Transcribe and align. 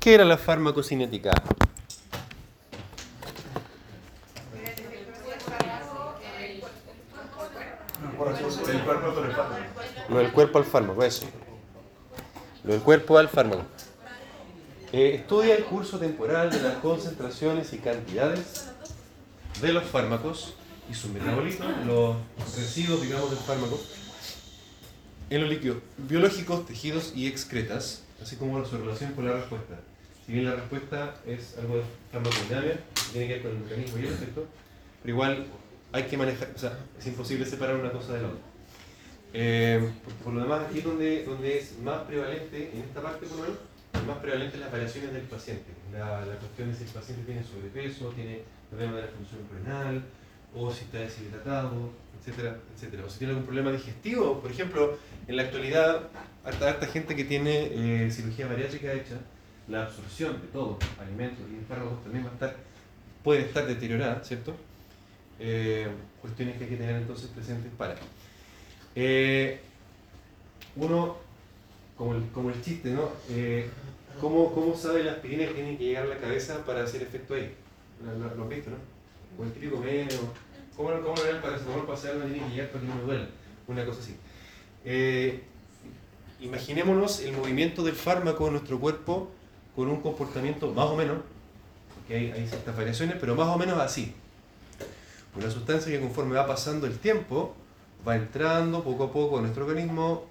¿Qué 0.00 0.14
era 0.14 0.24
la 0.24 0.38
farmacocinética? 0.38 1.32
El 8.02 8.16
cuerpo 8.16 8.50
sobre 8.50 8.72
el 8.72 8.84
fármaco. 8.84 9.22
Lo 10.08 10.18
del 10.18 10.32
cuerpo 10.32 10.58
al 10.58 10.64
fármaco, 10.64 11.04
eso. 11.04 11.26
Lo 12.62 12.72
del 12.72 12.82
cuerpo 12.82 13.18
al 13.18 13.28
fármaco. 13.28 13.62
Eh, 14.92 15.16
estudia 15.16 15.56
el 15.56 15.64
curso 15.64 15.98
temporal 15.98 16.50
de 16.50 16.62
las 16.62 16.76
concentraciones 16.76 17.72
y 17.72 17.78
cantidades 17.78 18.68
de 19.60 19.72
los 19.72 19.84
fármacos 19.84 20.54
y 20.88 20.94
sus 20.94 21.10
metabolitos, 21.10 21.66
los 21.84 22.16
residuos, 22.56 23.02
digamos, 23.02 23.30
del 23.30 23.40
fármaco, 23.40 23.80
en 25.30 25.40
los 25.40 25.50
líquidos 25.50 25.78
biológicos, 25.96 26.64
tejidos 26.66 27.12
y 27.16 27.26
excretas, 27.26 28.04
así 28.22 28.36
como 28.36 28.64
su 28.64 28.78
relación 28.78 29.12
con 29.14 29.26
la 29.26 29.32
respuesta. 29.32 29.80
Si 30.26 30.32
bien 30.32 30.44
la 30.44 30.56
respuesta 30.56 31.14
es 31.24 31.56
algo 31.56 31.76
de 31.76 31.82
farmacodinámica, 32.10 32.80
tiene 33.12 33.28
que 33.28 33.34
ver 33.34 33.42
con 33.42 33.52
el 33.52 33.58
mecanismo 33.58 33.98
y 33.98 34.00
el 34.00 34.12
efecto, 34.12 34.46
pero 35.00 35.14
igual 35.14 35.46
hay 35.92 36.02
que 36.02 36.16
manejar, 36.16 36.50
o 36.52 36.58
sea, 36.58 36.76
es 36.98 37.06
imposible 37.06 37.46
separar 37.46 37.76
una 37.76 37.92
cosa 37.92 38.14
de 38.14 38.22
la 38.22 38.28
otra. 38.28 38.40
Eh, 39.32 39.88
por 40.24 40.32
lo 40.32 40.40
demás, 40.40 40.66
aquí 40.68 40.80
donde, 40.80 41.24
donde 41.24 41.58
es 41.58 41.78
más 41.78 42.02
prevalente, 42.02 42.70
en 42.74 42.80
esta 42.80 43.02
parte 43.02 43.26
por 43.26 43.38
lo 43.38 43.42
menos, 43.44 43.58
es 43.94 44.04
más 44.04 44.18
prevalente 44.18 44.58
las 44.58 44.72
variaciones 44.72 45.12
del 45.12 45.22
paciente. 45.22 45.70
La, 45.92 46.26
la 46.26 46.34
cuestión 46.36 46.70
es 46.70 46.78
si 46.78 46.84
el 46.84 46.90
paciente 46.90 47.22
tiene 47.24 47.44
sobrepeso, 47.44 48.08
tiene 48.10 48.40
problema 48.68 48.96
de 48.96 49.02
la 49.02 49.08
función 49.08 49.40
renal, 49.54 50.02
o 50.54 50.72
si 50.72 50.84
está 50.84 50.98
deshidratado, 50.98 51.90
etcétera, 52.18 52.56
etcétera. 52.74 53.04
O 53.04 53.10
si 53.10 53.18
tiene 53.18 53.32
algún 53.32 53.46
problema 53.46 53.70
digestivo, 53.70 54.40
por 54.40 54.50
ejemplo, 54.50 54.98
en 55.28 55.36
la 55.36 55.42
actualidad, 55.42 56.08
harta, 56.44 56.70
harta 56.70 56.86
gente 56.88 57.14
que 57.14 57.24
tiene 57.24 58.06
eh, 58.06 58.10
cirugía 58.10 58.48
bariátrica 58.48 58.92
hecha, 58.92 59.18
la 59.68 59.82
absorción 59.84 60.40
de 60.40 60.48
todo, 60.48 60.78
alimentos 61.00 61.44
y 61.50 61.64
fármacos 61.64 62.02
también 62.02 62.24
va 62.24 62.30
a 62.30 62.34
estar, 62.34 62.56
puede 63.24 63.42
estar 63.42 63.66
deteriorada, 63.66 64.22
¿cierto? 64.22 64.54
Eh, 65.38 65.88
cuestiones 66.20 66.56
que 66.56 66.64
hay 66.64 66.70
que 66.70 66.76
tener 66.76 66.96
entonces 66.96 67.28
presentes 67.30 67.70
para. 67.76 67.96
Eh, 68.94 69.60
uno, 70.76 71.16
como 71.96 72.14
el, 72.14 72.28
como 72.28 72.50
el 72.50 72.62
chiste, 72.62 72.90
¿no? 72.90 73.10
Eh, 73.30 73.68
¿cómo, 74.20 74.52
¿Cómo 74.54 74.74
sabe 74.76 75.04
la 75.04 75.12
aspirina 75.12 75.46
que 75.46 75.54
tiene 75.54 75.76
que 75.76 75.84
llegar 75.84 76.04
a 76.04 76.08
la 76.08 76.18
cabeza 76.18 76.64
para 76.64 76.84
hacer 76.84 77.02
efecto 77.02 77.34
ahí? 77.34 77.52
¿Lo, 78.04 78.34
lo, 78.36 78.44
has 78.44 78.48
visto, 78.48 78.70
no? 78.70 78.76
O 79.38 79.44
el 79.44 79.52
típico 79.52 79.78
medio. 79.78 80.18
¿Cómo, 80.76 80.90
cómo 81.00 81.16
lo 81.16 81.24
ven 81.24 81.40
para 81.40 81.58
saber 81.58 82.18
dónde 82.18 82.34
tiene 82.34 82.48
que 82.48 82.54
llegar 82.54 82.70
para 82.70 82.82
que 82.82 82.88
no 82.88 82.94
me 82.96 83.02
duela? 83.02 83.28
Una 83.66 83.84
cosa 83.84 84.00
así. 84.00 84.14
Eh, 84.84 85.42
imaginémonos 86.40 87.20
el 87.20 87.32
movimiento 87.32 87.82
del 87.82 87.94
fármaco 87.94 88.46
en 88.46 88.52
nuestro 88.52 88.78
cuerpo 88.78 89.30
con 89.76 89.88
un 89.88 90.00
comportamiento 90.00 90.72
más 90.72 90.86
o 90.86 90.96
menos, 90.96 91.18
porque 91.94 92.16
hay, 92.16 92.48
ciertas 92.48 92.74
variaciones, 92.74 93.16
pero 93.20 93.36
más 93.36 93.48
o 93.48 93.58
menos 93.58 93.78
así. 93.78 94.14
Una 95.36 95.50
sustancia 95.50 95.92
que 95.92 96.00
conforme 96.00 96.34
va 96.34 96.46
pasando 96.46 96.86
el 96.86 96.98
tiempo, 96.98 97.54
va 98.08 98.16
entrando 98.16 98.82
poco 98.82 99.04
a 99.04 99.12
poco 99.12 99.36
en 99.36 99.42
nuestro 99.42 99.66
organismo, 99.66 100.24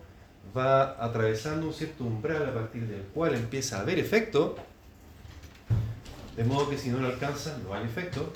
va 0.57 1.03
atravesando 1.03 1.67
un 1.67 1.73
cierto 1.73 2.03
umbral 2.03 2.49
a 2.49 2.53
partir 2.53 2.87
del 2.87 3.03
cual 3.13 3.35
empieza 3.35 3.77
a 3.77 3.81
haber 3.81 3.99
efecto, 3.99 4.55
de 6.35 6.43
modo 6.43 6.67
que 6.67 6.77
si 6.77 6.89
no 6.89 6.97
lo 6.97 7.07
alcanza 7.07 7.57
no 7.63 7.75
hay 7.75 7.85
efecto, 7.85 8.33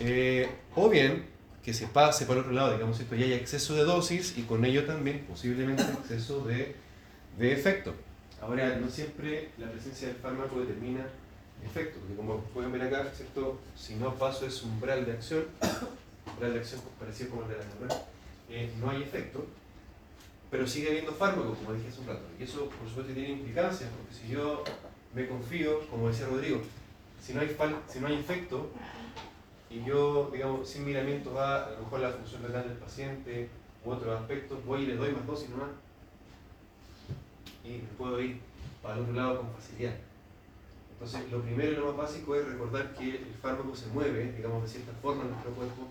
eh, 0.00 0.48
o 0.74 0.88
bien 0.88 1.26
que 1.62 1.74
se 1.74 1.86
pase 1.86 2.24
para 2.24 2.40
otro 2.40 2.52
lado, 2.52 2.72
digamos, 2.72 2.98
esto 3.00 3.14
ya 3.14 3.26
hay 3.26 3.34
exceso 3.34 3.74
de 3.74 3.84
dosis 3.84 4.36
y 4.38 4.42
con 4.42 4.64
ello 4.64 4.86
también 4.86 5.26
posiblemente 5.28 5.82
exceso 5.82 6.42
de 6.42 6.74
efecto. 7.38 7.94
Ahora, 8.46 8.76
no 8.76 8.90
siempre 8.90 9.48
la 9.56 9.70
presencia 9.70 10.08
del 10.08 10.18
fármaco 10.18 10.60
determina 10.60 11.06
efecto, 11.64 11.98
porque 11.98 12.14
como 12.14 12.40
pueden 12.52 12.72
ver 12.72 12.82
acá, 12.82 13.10
¿cierto? 13.14 13.58
si 13.74 13.94
no 13.94 14.14
paso 14.16 14.46
ese 14.46 14.66
umbral 14.66 15.06
de 15.06 15.12
acción, 15.12 15.46
umbral 16.26 16.52
de 16.52 16.58
acción 16.58 16.82
parecido 16.98 17.30
como 17.30 17.42
el 17.44 17.48
de 17.48 17.56
la 17.56 17.64
neurona, 17.64 17.94
eh, 18.50 18.70
no 18.78 18.90
hay 18.90 19.02
efecto, 19.02 19.46
pero 20.50 20.66
sigue 20.66 20.88
habiendo 20.88 21.12
fármaco, 21.12 21.54
como 21.54 21.72
dije 21.72 21.88
hace 21.88 22.00
un 22.02 22.06
rato. 22.06 22.24
Y 22.38 22.42
eso, 22.42 22.68
por 22.68 22.86
supuesto, 22.86 23.14
tiene 23.14 23.30
implicancias, 23.30 23.88
porque 23.96 24.14
si 24.14 24.28
yo 24.30 24.62
me 25.14 25.26
confío, 25.26 25.88
como 25.88 26.08
decía 26.08 26.26
Rodrigo, 26.26 26.60
si 27.22 27.32
no 27.32 27.40
hay, 27.40 27.48
fal 27.48 27.78
si 27.88 27.98
no 27.98 28.08
hay 28.08 28.16
efecto, 28.16 28.68
y 29.70 29.82
yo, 29.84 30.28
digamos, 30.30 30.68
sin 30.68 30.84
miramiento 30.84 31.32
va 31.32 31.64
a 31.64 31.70
lo 31.70 31.78
mejor 31.78 32.00
la 32.00 32.10
función 32.10 32.42
renal 32.42 32.68
del 32.68 32.76
paciente 32.76 33.48
u 33.86 33.90
otros 33.90 34.20
aspectos, 34.20 34.62
voy 34.66 34.82
y 34.82 34.86
le 34.86 34.96
doy 34.96 35.12
más 35.12 35.26
dosis 35.26 35.48
nomás, 35.48 35.70
y 37.64 37.68
me 37.68 37.88
puedo 37.96 38.20
ir 38.20 38.38
para 38.82 38.96
el 38.96 39.02
otro 39.02 39.14
lado 39.14 39.40
con 39.40 39.54
facilidad. 39.54 39.94
Entonces, 40.92 41.32
lo 41.32 41.40
primero 41.42 41.72
y 41.72 41.76
lo 41.76 41.86
más 41.86 41.96
básico 41.96 42.36
es 42.36 42.46
recordar 42.46 42.94
que 42.94 43.16
el 43.16 43.34
fármaco 43.42 43.74
se 43.74 43.86
mueve, 43.88 44.32
digamos, 44.32 44.62
de 44.62 44.68
cierta 44.68 44.92
forma 45.02 45.24
en 45.24 45.30
nuestro 45.30 45.52
cuerpo 45.52 45.88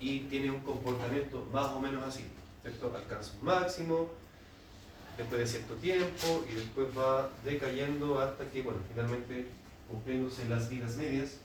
y 0.00 0.20
tiene 0.20 0.50
un 0.50 0.60
comportamiento 0.60 1.46
más 1.52 1.66
o 1.72 1.80
menos 1.80 2.02
así, 2.04 2.24
¿cierto? 2.62 2.92
Alcanza 2.96 3.32
un 3.40 3.46
máximo, 3.46 4.08
después 5.16 5.40
de 5.40 5.46
cierto 5.46 5.74
tiempo 5.74 6.44
y 6.50 6.54
después 6.54 6.88
va 6.96 7.28
decayendo 7.44 8.18
hasta 8.18 8.44
que, 8.50 8.62
bueno, 8.62 8.80
finalmente, 8.92 9.46
cumpliéndose 9.88 10.48
las 10.48 10.68
vidas 10.68 10.96
medias, 10.96 11.38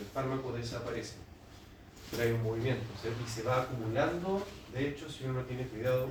el 0.00 0.06
fármaco 0.06 0.52
desaparece. 0.52 1.14
Pero 2.10 2.22
hay 2.22 2.32
un 2.32 2.42
movimiento, 2.42 2.86
¿cierto? 3.02 3.18
Y 3.24 3.28
se 3.28 3.42
va 3.42 3.62
acumulando, 3.62 4.46
de 4.72 4.88
hecho, 4.88 5.10
si 5.10 5.24
uno 5.24 5.34
no 5.34 5.42
tiene 5.42 5.64
cuidado 5.64 6.08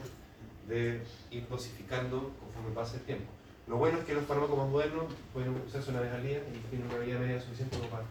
de 0.68 1.02
ir 1.32 1.48
dosificando 1.48 2.32
conforme 2.40 2.76
pasa 2.76 2.96
el 2.96 3.02
tiempo. 3.04 3.32
Lo 3.68 3.78
bueno 3.78 4.00
es 4.00 4.06
que 4.06 4.14
los 4.14 4.26
fármacos 4.26 4.58
más 4.58 4.70
modernos 4.70 5.06
pueden 5.34 5.56
usarse 5.66 5.92
una 5.92 6.02
vez 6.02 6.14
al 6.14 6.24
día 6.24 6.38
y 6.38 6.70
tienen 6.70 6.88
una 6.88 7.00
vida 7.00 7.20
media 7.20 7.42
suficiente 7.42 7.78
para 7.90 8.04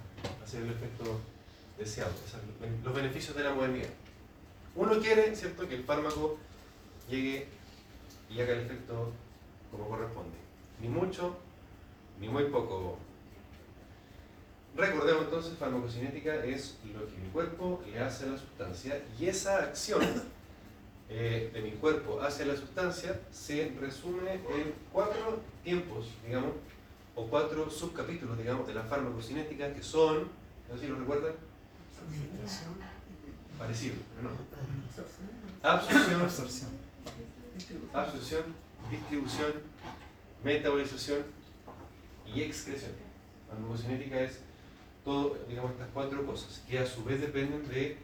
hacer 0.43 0.63
el 0.63 0.71
efecto 0.71 1.19
deseado. 1.79 2.13
Los 2.85 2.95
beneficios 2.95 3.37
de 3.37 3.45
la 3.45 3.55
modernidad. 3.55 3.89
Uno 4.75 5.01
quiere, 5.01 5.35
¿cierto?, 5.35 5.67
que 5.67 5.77
el 5.77 5.85
fármaco 5.85 6.37
llegue 7.09 7.49
y 8.29 8.41
haga 8.41 8.53
el 8.53 8.61
efecto 8.61 9.13
como 9.71 9.89
corresponde. 9.89 10.37
Ni 10.81 10.89
mucho, 10.89 11.37
ni 12.21 12.29
muy 12.29 12.45
poco. 12.45 12.99
Recordemos 14.77 15.25
entonces, 15.25 15.57
farmacocinética 15.59 16.45
es 16.45 16.77
lo 16.93 17.07
que 17.07 17.17
mi 17.17 17.29
cuerpo 17.31 17.83
le 17.91 17.99
hace 17.99 18.27
a 18.27 18.33
la 18.33 18.39
sustancia 18.39 19.03
y 19.19 19.27
esa 19.27 19.63
acción 19.63 20.03
eh, 21.09 21.51
de 21.53 21.61
mi 21.63 21.71
cuerpo 21.73 22.21
hacia 22.21 22.47
la 22.47 22.57
sustancia 22.57 23.21
se 23.31 23.73
resume 23.81 24.33
en 24.33 24.75
cuatro 24.93 25.41
tiempos, 25.63 26.09
digamos, 26.25 26.53
o 27.15 27.27
cuatro 27.27 27.71
subcapítulos, 27.71 28.37
digamos, 28.37 28.67
de 28.67 28.75
la 28.75 28.83
farmacocinética 28.83 29.73
que 29.73 29.83
son, 29.83 30.29
no 30.69 30.75
sé 30.75 30.83
si 30.83 30.87
lo 30.89 30.97
recuerdan, 30.97 31.33
parecido, 33.59 33.95
pero 34.17 34.31
no. 34.31 34.37
Absorción, 35.63 36.21
absorción, 36.21 36.71
absorción, 37.93 38.43
distribución, 38.91 39.53
metabolización 40.45 41.23
y 42.35 42.43
excreción. 42.43 42.93
La 43.49 43.55
farmacocinética 43.55 44.21
es 44.21 44.41
todo, 45.05 45.39
digamos, 45.49 45.71
estas 45.71 45.89
cuatro 45.95 46.27
cosas, 46.27 46.63
que 46.69 46.81
a 46.81 46.87
su 46.87 47.05
vez 47.05 47.21
dependen 47.21 47.67
de 47.69 47.97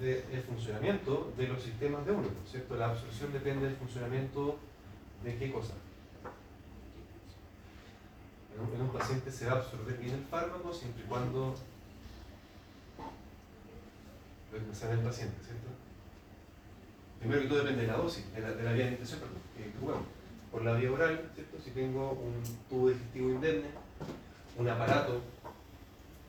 de, 0.00 0.22
del 0.22 0.42
funcionamiento 0.42 1.32
de 1.36 1.48
los 1.48 1.62
sistemas 1.62 2.04
de 2.06 2.12
uno, 2.12 2.28
¿cierto? 2.50 2.76
La 2.76 2.90
absorción 2.90 3.32
depende 3.32 3.66
del 3.66 3.76
funcionamiento 3.76 4.58
de 5.24 5.36
qué 5.36 5.52
cosa. 5.52 5.74
En 8.54 8.60
un, 8.60 8.74
en 8.74 8.82
un, 8.82 8.92
paciente 8.92 9.30
se 9.30 9.46
va 9.46 9.52
a 9.52 9.56
absorber 9.56 9.96
bien 9.98 10.14
el 10.14 10.24
fármaco 10.24 10.72
siempre 10.72 11.04
y 11.04 11.08
cuando 11.08 11.54
lo 14.52 14.74
sea 14.74 14.92
el 14.92 14.98
paciente, 14.98 15.36
¿cierto? 15.42 15.68
Primero 17.18 17.42
que 17.42 17.48
todo 17.48 17.58
depende 17.60 17.82
de 17.82 17.88
la 17.88 17.96
dosis, 17.96 18.34
de 18.34 18.40
la, 18.40 18.50
de 18.50 18.62
la 18.62 18.72
vía 18.72 18.84
de 18.84 18.90
intención, 18.92 19.20
perdón, 19.20 19.38
que. 19.56 19.72
Por 20.50 20.64
la 20.64 20.74
vía 20.74 20.92
oral, 20.92 21.30
¿cierto? 21.34 21.56
Si 21.64 21.70
tengo 21.70 22.10
un 22.12 22.42
tubo 22.68 22.90
digestivo 22.90 23.30
indemne, 23.30 23.68
un 24.58 24.68
aparato 24.68 25.22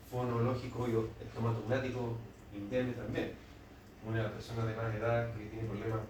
fonológico 0.09 0.87
y 0.87 1.25
estomatognático 1.25 2.15
indemne 2.55 2.93
también, 2.93 3.33
una 4.07 4.31
persona 4.31 4.65
de 4.65 4.75
más 4.75 4.95
edad 4.95 5.33
que 5.33 5.45
tiene 5.45 5.67
problemas 5.67 6.01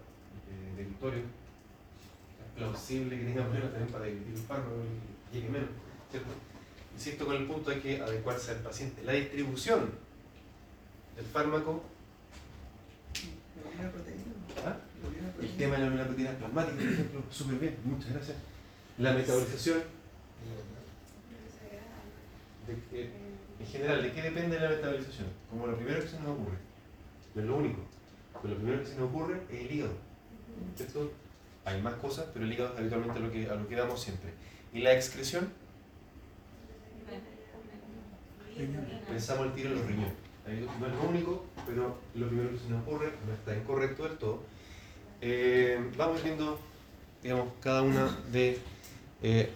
eh, 0.50 0.76
de 0.76 0.84
victorio, 0.84 1.20
es 1.20 2.56
plausible 2.56 3.18
que 3.18 3.24
tenga 3.24 3.42
problemas 3.42 3.70
también 3.70 3.92
para 3.92 4.04
dividir 4.06 4.34
el 4.34 4.40
fármaco 4.40 4.76
y 4.82 5.34
llegue 5.34 5.48
menos, 5.48 5.68
¿cierto? 6.10 6.30
Insisto 6.94 7.26
con 7.26 7.36
el 7.36 7.46
punto 7.46 7.70
de 7.70 7.80
que 7.80 8.00
adecuarse 8.00 8.52
al 8.52 8.58
paciente. 8.58 9.02
La 9.02 9.12
distribución 9.12 9.90
del 11.16 11.24
fármaco. 11.26 11.82
¿Ah? 14.64 14.76
El 15.40 15.56
tema 15.56 15.76
de 15.76 15.90
la 15.90 16.06
proteína 16.06 16.30
plasmática, 16.32 16.76
por 16.76 16.92
ejemplo, 16.92 17.22
súper 17.30 17.58
bien, 17.58 17.76
muchas 17.84 18.12
gracias. 18.12 18.36
La 18.98 19.12
metabolización. 19.12 19.82
De, 22.66 22.96
de, 22.96 23.10
en 23.60 23.66
general, 23.66 24.02
¿de 24.02 24.12
qué 24.12 24.22
depende 24.22 24.58
la 24.58 24.70
metabolización? 24.70 25.26
Como 25.50 25.66
lo 25.66 25.76
primero 25.76 26.00
que 26.00 26.08
se 26.08 26.20
nos 26.20 26.28
ocurre 26.28 26.73
no 27.34 27.42
es 27.42 27.48
lo 27.48 27.56
único. 27.56 27.80
Pero 28.42 28.54
lo 28.54 28.60
primero 28.60 28.82
que 28.82 28.88
se 28.88 28.96
nos 28.96 29.08
ocurre 29.08 29.40
es 29.50 29.60
el 29.60 29.72
hígado. 29.72 29.94
¿Cierto? 30.76 31.12
Hay 31.64 31.80
más 31.80 31.94
cosas, 31.94 32.26
pero 32.32 32.44
el 32.44 32.52
hígado 32.52 32.74
es 32.74 32.80
habitualmente 32.80 33.18
a 33.18 33.22
lo 33.22 33.30
que, 33.30 33.48
a 33.48 33.54
lo 33.54 33.68
que 33.68 33.76
damos 33.76 34.00
siempre. 34.00 34.30
¿Y 34.72 34.80
la 34.80 34.94
excreción? 34.94 35.48
Pensamos 39.08 39.46
el 39.46 39.52
tiro 39.54 39.70
en 39.70 39.76
los 39.76 39.86
riñones. 39.86 40.14
No 40.78 40.86
es 40.86 40.92
lo 40.92 41.08
único, 41.08 41.44
pero 41.66 41.98
lo 42.14 42.28
primero 42.28 42.50
que 42.50 42.58
se 42.58 42.68
nos 42.68 42.82
ocurre 42.82 43.12
no 43.26 43.32
está 43.32 43.56
incorrecto 43.56 44.04
del 44.04 44.18
todo. 44.18 44.42
Eh, 45.20 45.78
vamos 45.96 46.22
viendo, 46.22 46.58
digamos, 47.22 47.48
cada 47.60 47.82
una 47.82 48.18
de... 48.30 48.58
Eh, 49.22 49.50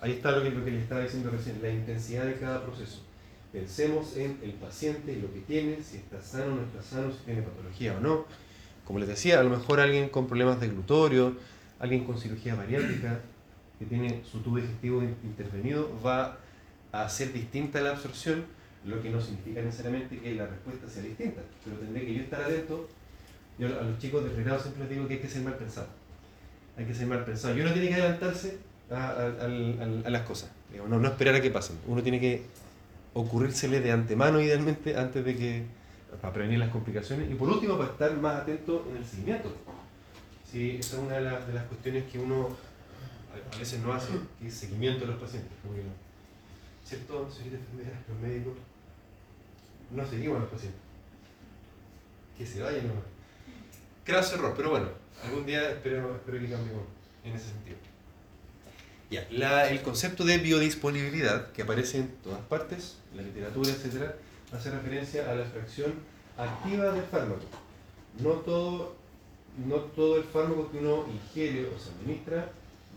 ahí 0.00 0.12
está 0.12 0.32
lo 0.32 0.42
que, 0.42 0.50
lo 0.50 0.64
que 0.64 0.72
le 0.72 0.80
estaba 0.80 1.02
diciendo 1.02 1.30
recién, 1.30 1.62
la 1.62 1.70
intensidad 1.70 2.24
de 2.26 2.34
cada 2.34 2.64
proceso. 2.64 3.00
Pensemos 3.52 4.16
en 4.16 4.38
el 4.42 4.52
paciente, 4.52 5.14
lo 5.16 5.32
que 5.32 5.40
tiene, 5.40 5.82
si 5.82 5.98
está 5.98 6.22
sano 6.22 6.54
o 6.54 6.56
no 6.56 6.62
está 6.62 6.82
sano, 6.82 7.12
si 7.12 7.18
tiene 7.18 7.42
patología 7.42 7.94
o 7.98 8.00
no. 8.00 8.24
Como 8.86 8.98
les 8.98 9.08
decía, 9.08 9.40
a 9.40 9.42
lo 9.42 9.50
mejor 9.50 9.78
alguien 9.78 10.08
con 10.08 10.26
problemas 10.26 10.58
de 10.58 10.68
glutorio, 10.68 11.36
alguien 11.78 12.04
con 12.04 12.18
cirugía 12.18 12.54
bariátrica, 12.54 13.20
que 13.78 13.84
tiene 13.84 14.22
su 14.30 14.40
tubo 14.40 14.56
digestivo 14.56 15.02
intervenido, 15.02 15.90
va 16.04 16.38
a 16.92 17.08
ser 17.10 17.32
distinta 17.32 17.82
la 17.82 17.90
absorción, 17.90 18.44
lo 18.86 19.02
que 19.02 19.10
no 19.10 19.20
significa 19.20 19.60
necesariamente 19.60 20.18
que 20.18 20.34
la 20.34 20.46
respuesta 20.46 20.88
sea 20.88 21.02
distinta, 21.02 21.42
pero 21.62 21.76
tendré 21.76 22.06
que 22.06 22.14
yo 22.14 22.22
estar 22.22 22.42
atento. 22.42 22.88
Yo 23.58 23.66
a 23.66 23.82
los 23.82 23.98
chicos 23.98 24.24
de 24.24 24.30
pregrado 24.30 24.60
siempre 24.60 24.84
les 24.84 24.90
digo 24.90 25.06
que 25.06 25.14
hay 25.14 25.20
que 25.20 25.28
ser 25.28 25.42
mal 25.42 25.54
pensado. 25.56 25.88
Hay 26.78 26.86
que 26.86 26.94
ser 26.94 27.06
mal 27.06 27.22
pensado. 27.24 27.56
Y 27.56 27.60
uno 27.60 27.72
tiene 27.72 27.88
que 27.88 27.94
adelantarse 27.94 28.56
a, 28.90 30.08
las 30.08 30.22
cosas, 30.22 30.50
no 30.88 31.06
esperar 31.06 31.34
a 31.34 31.40
que 31.40 31.50
pasen. 31.50 31.76
Uno 31.86 32.02
tiene 32.02 32.18
que 32.18 32.42
ocurrírsele 33.14 33.80
de 33.80 33.92
antemano, 33.92 34.40
idealmente, 34.40 34.96
antes 34.96 35.24
de 35.24 35.36
que, 35.36 35.64
para 36.20 36.32
prevenir 36.32 36.58
las 36.58 36.70
complicaciones. 36.70 37.30
Y 37.30 37.34
por 37.34 37.48
último, 37.48 37.76
para 37.78 37.90
estar 37.90 38.16
más 38.16 38.42
atento 38.42 38.86
en 38.90 38.96
el 38.96 39.04
seguimiento. 39.04 39.54
Sí, 40.50 40.76
esa 40.78 40.96
es 40.96 41.02
una 41.02 41.16
de, 41.16 41.22
las, 41.22 41.46
de 41.46 41.54
las 41.54 41.64
cuestiones 41.64 42.04
que 42.10 42.18
uno 42.18 42.48
a 43.52 43.58
veces 43.58 43.80
no 43.80 43.92
hace, 43.92 44.12
que 44.38 44.48
es 44.48 44.54
seguimiento 44.54 45.06
de 45.06 45.12
los 45.12 45.20
pacientes. 45.20 45.52
¿Cierto, 46.84 47.30
señorita? 47.30 47.58
Los 48.08 48.20
médicos 48.20 48.54
no 49.90 50.06
seguimos 50.06 50.36
a 50.36 50.40
los 50.40 50.50
pacientes. 50.50 50.80
Que 52.36 52.46
se 52.46 52.62
vayan 52.62 52.88
nomás. 52.88 53.04
Craso 54.04 54.34
error, 54.34 54.54
pero 54.56 54.70
bueno, 54.70 54.88
algún 55.24 55.46
día 55.46 55.70
espero, 55.70 56.16
espero 56.16 56.40
que 56.40 56.50
cambiemos 56.50 56.84
en 57.24 57.32
ese 57.34 57.50
sentido. 57.50 57.76
Ya, 59.12 59.26
la, 59.30 59.68
el 59.68 59.82
concepto 59.82 60.24
de 60.24 60.38
biodisponibilidad, 60.38 61.52
que 61.52 61.62
aparece 61.62 61.98
en 61.98 62.08
todas 62.24 62.40
partes, 62.40 62.96
en 63.12 63.18
la 63.18 63.22
literatura, 63.22 63.70
etc., 63.70 64.10
hace 64.52 64.70
referencia 64.70 65.30
a 65.30 65.34
la 65.34 65.44
fracción 65.44 65.92
activa 66.36 66.92
del 66.92 67.04
fármaco. 67.04 67.44
No 68.20 68.30
todo, 68.30 68.96
no 69.68 69.76
todo 69.76 70.16
el 70.16 70.24
fármaco 70.24 70.70
que 70.72 70.78
uno 70.78 71.06
ingiere 71.08 71.66
o 71.66 71.78
se 71.78 71.90
administra 71.90 72.50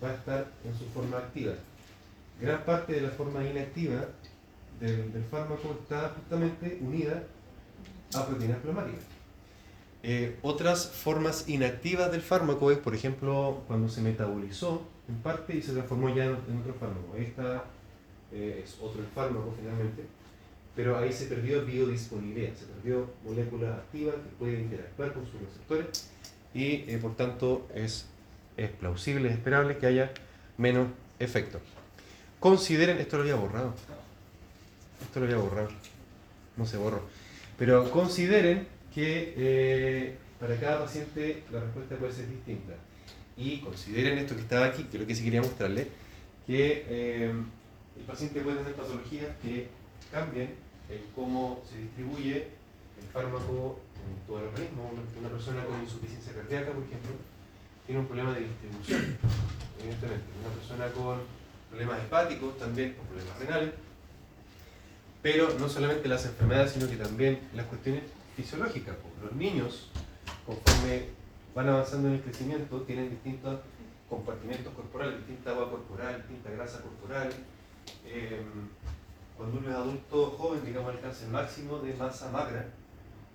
va 0.04 0.10
a 0.10 0.14
estar 0.16 0.48
en 0.64 0.76
su 0.76 0.86
forma 0.86 1.18
activa 1.18 1.54
gran 2.40 2.64
parte 2.64 2.94
de 2.94 3.02
la 3.02 3.10
forma 3.10 3.44
inactiva 3.44 4.06
del, 4.80 5.24
fármaco 5.32 5.78
está 5.82 6.14
justamente 6.16 6.80
unida 6.82 7.24
a 8.14 8.26
proteínas 8.26 8.58
plasmáticas. 8.60 9.04
Eh, 10.04 10.38
otras 10.42 10.88
formas 10.88 11.48
inactivas 11.48 12.12
del 12.12 12.22
fármaco 12.22 12.72
es, 12.72 12.78
por 12.78 12.94
ejemplo, 12.94 13.64
cuando 13.68 13.90
se 13.90 14.02
metabolizó 14.02 14.84
en 15.08 15.16
parte 15.18 15.56
y 15.56 15.62
se 15.62 15.74
transformó 15.74 16.14
ya 16.14 16.26
en, 16.26 16.34
otro 16.34 16.74
fármaco. 16.80 17.16
Esta 17.18 17.66
eh, 18.32 18.62
es 18.64 18.78
otro 18.82 19.02
fármaco 19.14 19.54
finalmente, 19.60 20.04
pero 20.76 20.98
ahí 20.98 21.12
se 21.14 21.26
perdió 21.26 21.66
biodisponibilidad, 21.66 22.54
se 22.54 22.66
perdió 22.66 23.08
moléculas 23.24 23.78
activas 23.78 24.16
que 24.16 24.36
pueden 24.38 24.62
interactuar 24.62 25.14
con 25.14 25.26
sus 25.26 25.40
receptores 25.42 26.10
y 26.54 26.86
eh, 26.88 27.00
por 27.02 27.16
tanto 27.16 27.68
es, 27.74 28.08
es 28.58 28.70
plausible, 28.72 29.30
es 29.30 29.36
esperable 29.36 29.78
que 29.78 29.88
haya 29.88 30.12
menos 30.58 30.88
efecto. 31.20 31.60
Consideren, 32.40 32.98
esto 32.98 33.18
lo 33.18 33.24
había 33.24 33.36
borrado. 33.36 33.74
Esto 35.02 35.20
lo 35.20 35.26
había 35.26 35.38
borrado. 35.38 35.70
No 36.58 36.66
se 36.66 36.78
borró. 36.78 37.02
Pero 37.58 37.90
consideren 37.92 38.68
que 38.94 39.34
eh, 39.38 40.18
para 40.40 40.58
cada 40.60 40.86
paciente 40.86 41.44
la 41.52 41.60
respuesta 41.62 41.96
puede 41.96 42.14
ser 42.14 42.28
distinta. 42.30 42.74
Y 43.38 43.60
consideren 43.60 44.18
esto 44.18 44.36
que 44.36 44.42
estaba 44.42 44.66
aquí, 44.66 44.88
lo 44.94 45.06
que 45.06 45.16
sí 45.16 45.24
quería 45.24 45.42
mostrarle, 45.42 45.88
que 46.48 46.86
eh, 46.88 47.34
el 47.98 48.04
paciente 48.06 48.42
puede 48.42 48.58
tener 48.58 48.74
patologías 48.74 49.36
que 49.42 49.68
cambien 50.12 50.56
en 50.90 51.02
cómo 51.14 51.62
se 51.70 51.78
distribuye 51.78 52.48
el 53.02 53.08
fármaco 53.12 53.80
en 54.08 54.28
todo 54.28 54.40
el 54.40 54.48
organismo. 54.48 54.92
Una 55.20 55.30
persona 55.30 55.66
con 55.66 55.82
insuficiencia 55.82 56.34
cardíaca, 56.34 56.72
por 56.72 56.84
ejemplo, 56.84 57.12
tiene 57.86 58.02
un 58.02 58.08
problema 58.08 58.34
de 58.34 58.42
distribución, 58.42 59.18
evidentemente. 59.80 60.26
Una 60.42 60.56
persona 60.56 60.88
con 60.92 61.20
problemas 61.70 62.00
hepáticos 62.04 62.58
también, 62.58 62.96
o 63.00 63.04
problemas 63.04 63.40
renales, 63.40 63.74
pero 65.22 65.50
no 65.60 65.68
solamente 65.68 66.08
las 66.08 66.26
enfermedades, 66.26 66.72
sino 66.72 66.88
que 66.88 66.98
también 66.98 67.40
las 67.54 67.66
cuestiones 67.66 68.04
fisiológicas. 68.36 68.96
Los 69.24 69.34
niños, 69.34 69.90
conforme 70.46 71.08
van 71.56 71.70
avanzando 71.70 72.10
en 72.10 72.16
el 72.16 72.22
crecimiento, 72.22 72.82
tienen 72.82 73.10
distintos 73.10 73.62
compartimentos 74.10 74.74
corporales, 74.74 75.18
distinta 75.18 75.52
agua 75.52 75.72
corporal, 75.72 76.18
distinta 76.18 76.52
grasa 76.52 76.82
corporal. 76.82 77.30
Em, 78.06 78.70
cuando 79.38 79.60
uno 79.60 79.70
es 79.70 79.76
adulto 79.76 80.32
joven, 80.38 80.66
digamos, 80.66 80.94
alcanza 80.94 81.26
el 81.26 81.32
máximo 81.32 81.80
de 81.80 81.94
masa 81.94 82.30
magra 82.30 82.68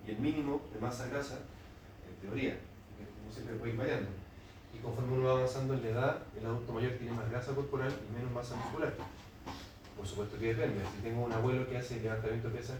y 0.06 0.10
el 0.10 0.18
mínimo 0.18 0.60
de 0.72 0.80
masa 0.80 1.08
grasa, 1.08 1.38
en 2.08 2.28
teoría, 2.28 2.58
como 3.18 3.32
siempre 3.32 3.56
puede 3.56 3.72
ir 3.72 3.78
variando 3.78 4.08
y 4.74 4.78
conforme 4.78 5.14
uno 5.14 5.26
va 5.26 5.32
avanzando 5.32 5.74
en 5.74 5.82
la 5.82 5.88
edad, 5.88 6.18
el 6.38 6.46
adulto 6.46 6.72
mayor 6.72 6.92
tiene 6.92 7.12
más 7.12 7.28
grasa 7.30 7.54
corporal 7.54 7.92
y 7.92 8.14
menos 8.14 8.32
masa 8.32 8.54
muscular. 8.56 8.94
Por 9.96 10.06
supuesto 10.06 10.38
que 10.38 10.54
depende. 10.54 10.80
Si 10.94 11.02
tengo 11.02 11.24
un 11.24 11.32
abuelo 11.32 11.68
que 11.68 11.76
hace 11.76 12.00
levantamiento 12.00 12.48
de 12.48 12.58
pesas, 12.58 12.78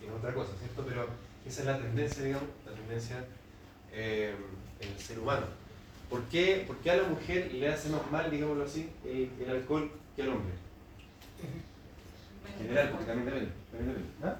es 0.00 0.10
otra 0.10 0.32
cosa, 0.32 0.52
¿cierto? 0.58 0.84
Pero 0.86 1.06
esa 1.44 1.60
es 1.60 1.66
la 1.66 1.78
tendencia, 1.78 2.24
digamos, 2.24 2.48
la 2.64 2.72
tendencia 2.72 3.24
eh, 3.94 4.34
en 4.80 4.92
el 4.92 4.98
ser 4.98 5.18
humano. 5.18 5.46
¿Por 6.10 6.22
qué, 6.24 6.64
¿Por 6.66 6.76
qué, 6.78 6.90
a 6.90 6.96
la 6.96 7.08
mujer 7.08 7.52
le 7.52 7.68
hace 7.68 7.88
más 7.88 8.10
mal, 8.10 8.30
digámoslo 8.30 8.64
así, 8.64 8.88
el, 9.04 9.50
alcohol 9.50 9.90
que 10.14 10.22
al 10.22 10.28
hombre? 10.28 10.54
En 12.46 12.66
general, 12.66 12.90
porque 12.90 13.06
también 13.06 13.26
depende. 13.26 13.52
También 13.70 13.88
depende. 13.88 14.10
¿Ah? 14.22 14.36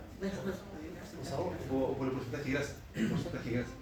O, 1.73 1.77
o, 1.77 1.97
por 1.97 2.07
el 2.07 2.13
porcentaje 2.13 2.45
de 2.45 2.51
grasa. 2.53 2.77
El 2.95 3.09
porcentaje 3.09 3.51
de 3.51 3.57
grasa 3.57 3.73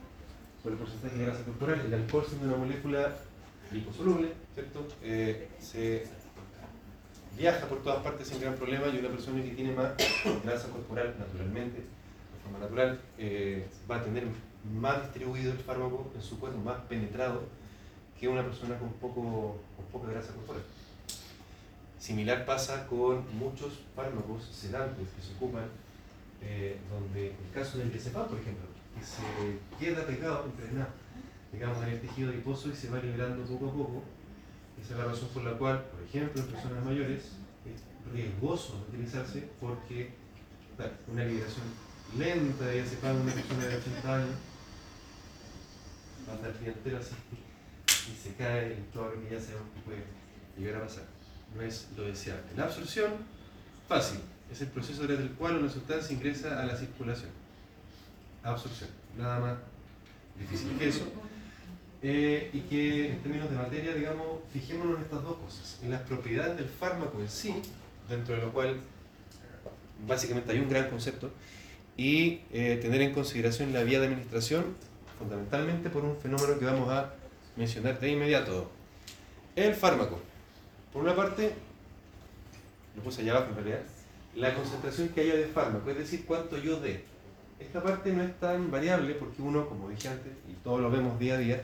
por 0.63 0.73
el 0.73 0.79
porcentaje 0.79 1.17
de 1.17 1.25
grasa 1.25 1.45
corporal. 1.45 1.81
El 1.81 1.95
alcohol 1.95 2.25
siendo 2.29 2.47
una 2.47 2.57
molécula 2.57 3.17
liposoluble, 3.73 4.33
¿cierto? 4.55 4.87
Eh, 5.03 5.49
se 5.59 6.05
viaja 7.37 7.67
por 7.67 7.83
todas 7.83 8.03
partes 8.03 8.29
sin 8.29 8.41
gran 8.41 8.55
problema 8.55 8.87
y 8.89 8.99
una 8.99 9.09
persona 9.09 9.43
que 9.43 9.51
tiene 9.51 9.73
más 9.73 9.93
grasa 10.45 10.69
corporal 10.69 11.15
naturalmente, 11.19 11.79
de 11.79 12.43
forma 12.43 12.59
natural, 12.59 13.01
eh, 13.19 13.67
va 13.91 13.97
a 13.97 14.05
tener 14.05 14.25
más 14.81 15.03
distribuido 15.03 15.53
el 15.53 15.59
fármaco 15.59 16.11
en 16.15 16.23
su 16.23 16.39
cuerpo, 16.39 16.59
más 16.59 16.81
penetrado 16.89 17.43
que 18.19 18.29
una 18.29 18.43
persona 18.45 18.79
con, 18.79 18.93
poco, 18.95 19.59
con 19.77 19.85
poca 19.91 20.13
grasa 20.13 20.33
corporal. 20.33 20.63
Similar 21.99 22.45
pasa 22.45 22.87
con 22.87 23.25
muchos 23.37 23.81
fármacos 23.95 24.45
sedantes 24.45 25.09
que 25.17 25.23
se 25.23 25.35
ocupan, 25.35 25.65
eh, 26.41 26.79
donde 26.91 27.29
el 27.29 27.51
caso 27.55 27.79
del 27.79 27.93
DCPA, 27.93 28.27
por 28.27 28.39
ejemplo, 28.39 28.67
que 28.97 29.05
se 29.05 29.23
queda 29.79 30.07
pegado, 30.07 30.45
entrenado, 30.45 30.91
digamos, 31.53 31.83
en 31.85 31.91
el 31.91 32.01
tejido 32.01 32.31
adiposo 32.31 32.71
y 32.71 32.75
se 32.75 32.91
va 32.91 32.99
liberando 32.99 33.45
poco 33.45 33.69
a 33.69 33.73
poco. 33.73 34.03
Esa 34.81 34.95
es 34.95 34.99
la 34.99 35.05
razón 35.07 35.29
por 35.35 35.45
la 35.45 35.53
cual, 35.59 35.85
por 35.85 36.03
ejemplo, 36.03 36.43
en 36.43 36.49
personas 36.49 36.85
mayores 36.85 37.23
es 37.65 38.13
riesgoso 38.13 38.85
utilizarse 38.89 39.49
porque 39.61 40.11
una 41.13 41.25
liberación 41.25 41.67
lenta 42.19 42.67
de 42.67 42.81
en 42.81 43.17
una 43.17 43.33
persona 43.33 43.67
de 43.67 43.77
80 43.77 44.15
años 44.15 44.37
va 46.29 46.33
a 46.33 46.37
estar 46.37 46.53
clientela 46.53 46.99
así 46.99 47.15
y 47.87 48.17
se 48.17 48.35
cae 48.35 48.75
en 48.75 48.85
todo 48.93 49.11
lo 49.11 49.23
que 49.23 49.35
ya 49.35 49.41
sabemos 49.41 49.69
que 49.75 49.81
puede 49.81 50.03
llegar 50.59 50.83
a 50.83 50.87
pasar. 50.87 51.05
No 51.55 51.63
es 51.63 51.89
lo 51.97 52.05
deseable. 52.05 52.45
La 52.57 52.65
absorción, 52.65 53.13
fácil, 53.89 54.21
es 54.51 54.61
el 54.61 54.69
proceso 54.69 55.07
desde 55.07 55.23
el 55.23 55.31
cual 55.31 55.59
una 55.59 55.71
sustancia 55.71 56.15
ingresa 56.15 56.61
a 56.61 56.67
la 56.67 56.77
circulación 56.77 57.31
absorción. 58.43 58.91
Nada 59.17 59.39
más 59.39 59.57
difícil 60.39 60.77
que 60.79 60.89
eso. 60.89 61.05
Eh, 62.03 62.51
y 62.53 62.61
que 62.63 63.13
en 63.13 63.23
términos 63.23 63.49
de 63.51 63.57
materia, 63.57 63.95
digamos, 63.95 64.41
fijémonos 64.53 64.97
en 64.97 65.03
estas 65.05 65.23
dos 65.23 65.37
cosas, 65.37 65.79
en 65.83 65.91
las 65.91 66.01
propiedades 66.03 66.57
del 66.57 66.67
fármaco 66.67 67.21
en 67.21 67.29
sí, 67.29 67.55
dentro 68.09 68.35
de 68.35 68.43
lo 68.43 68.53
cual 68.53 68.77
básicamente 70.07 70.51
hay 70.51 70.59
un 70.59 70.69
gran 70.69 70.91
concepto, 70.91 71.31
y 71.97 72.41
eh, 72.53 72.79
tener 72.83 73.03
en 73.03 73.13
consideración 73.13 73.73
la 73.73 73.85
vía 73.85 74.01
de 74.01 74.07
administración, 74.07 74.65
fundamentalmente 75.23 75.89
por 75.91 76.05
un 76.05 76.17
fenómeno 76.17 76.59
que 76.59 76.65
vamos 76.65 76.89
a 76.89 77.15
mencionar 77.57 77.99
de 78.01 78.11
inmediato. 78.11 78.71
El 79.55 79.75
fármaco. 79.75 80.19
Por 80.93 81.03
una 81.03 81.15
parte, 81.15 81.53
lo 82.97 83.03
puse 83.03 83.23
allá 83.23 83.33
abajo 83.33 83.51
en 83.51 83.57
realidad, 83.57 83.81
la 84.35 84.55
concentración 84.55 85.09
que 85.11 85.21
haya 85.21 85.35
de 85.35 85.47
fármaco, 85.47 85.91
es 85.91 85.99
decir, 85.99 86.25
cuánto 86.27 86.59
yo 86.59 86.81
dé. 86.81 87.05
Esta 87.61 87.83
parte 87.83 88.13
no 88.13 88.23
es 88.23 88.39
tan 88.41 88.71
variable 88.71 89.15
porque 89.15 89.41
uno, 89.41 89.69
como 89.69 89.89
dije 89.89 90.09
antes, 90.09 90.33
y 90.49 90.55
todos 90.65 90.81
lo 90.81 90.91
vemos 90.91 91.19
día 91.19 91.35
a 91.35 91.39
día, 91.39 91.63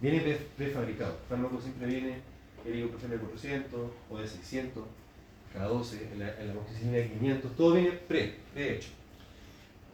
viene 0.00 0.20
prefabricado. 0.56 1.12
El 1.22 1.28
fármaco 1.28 1.60
siempre 1.60 1.86
viene 1.86 2.16
el 2.64 2.78
ibuprofeno 2.78 3.14
de 3.14 3.20
400 3.20 3.80
o 4.10 4.18
de 4.18 4.26
600, 4.26 4.84
K12, 5.54 6.16
la, 6.16 6.26
la 6.44 6.52
amoxicilina 6.52 6.98
de 6.98 7.08
500, 7.10 7.56
todo 7.56 7.74
viene 7.74 7.92
pre, 7.92 8.36
de 8.54 8.76
hecho. 8.76 8.90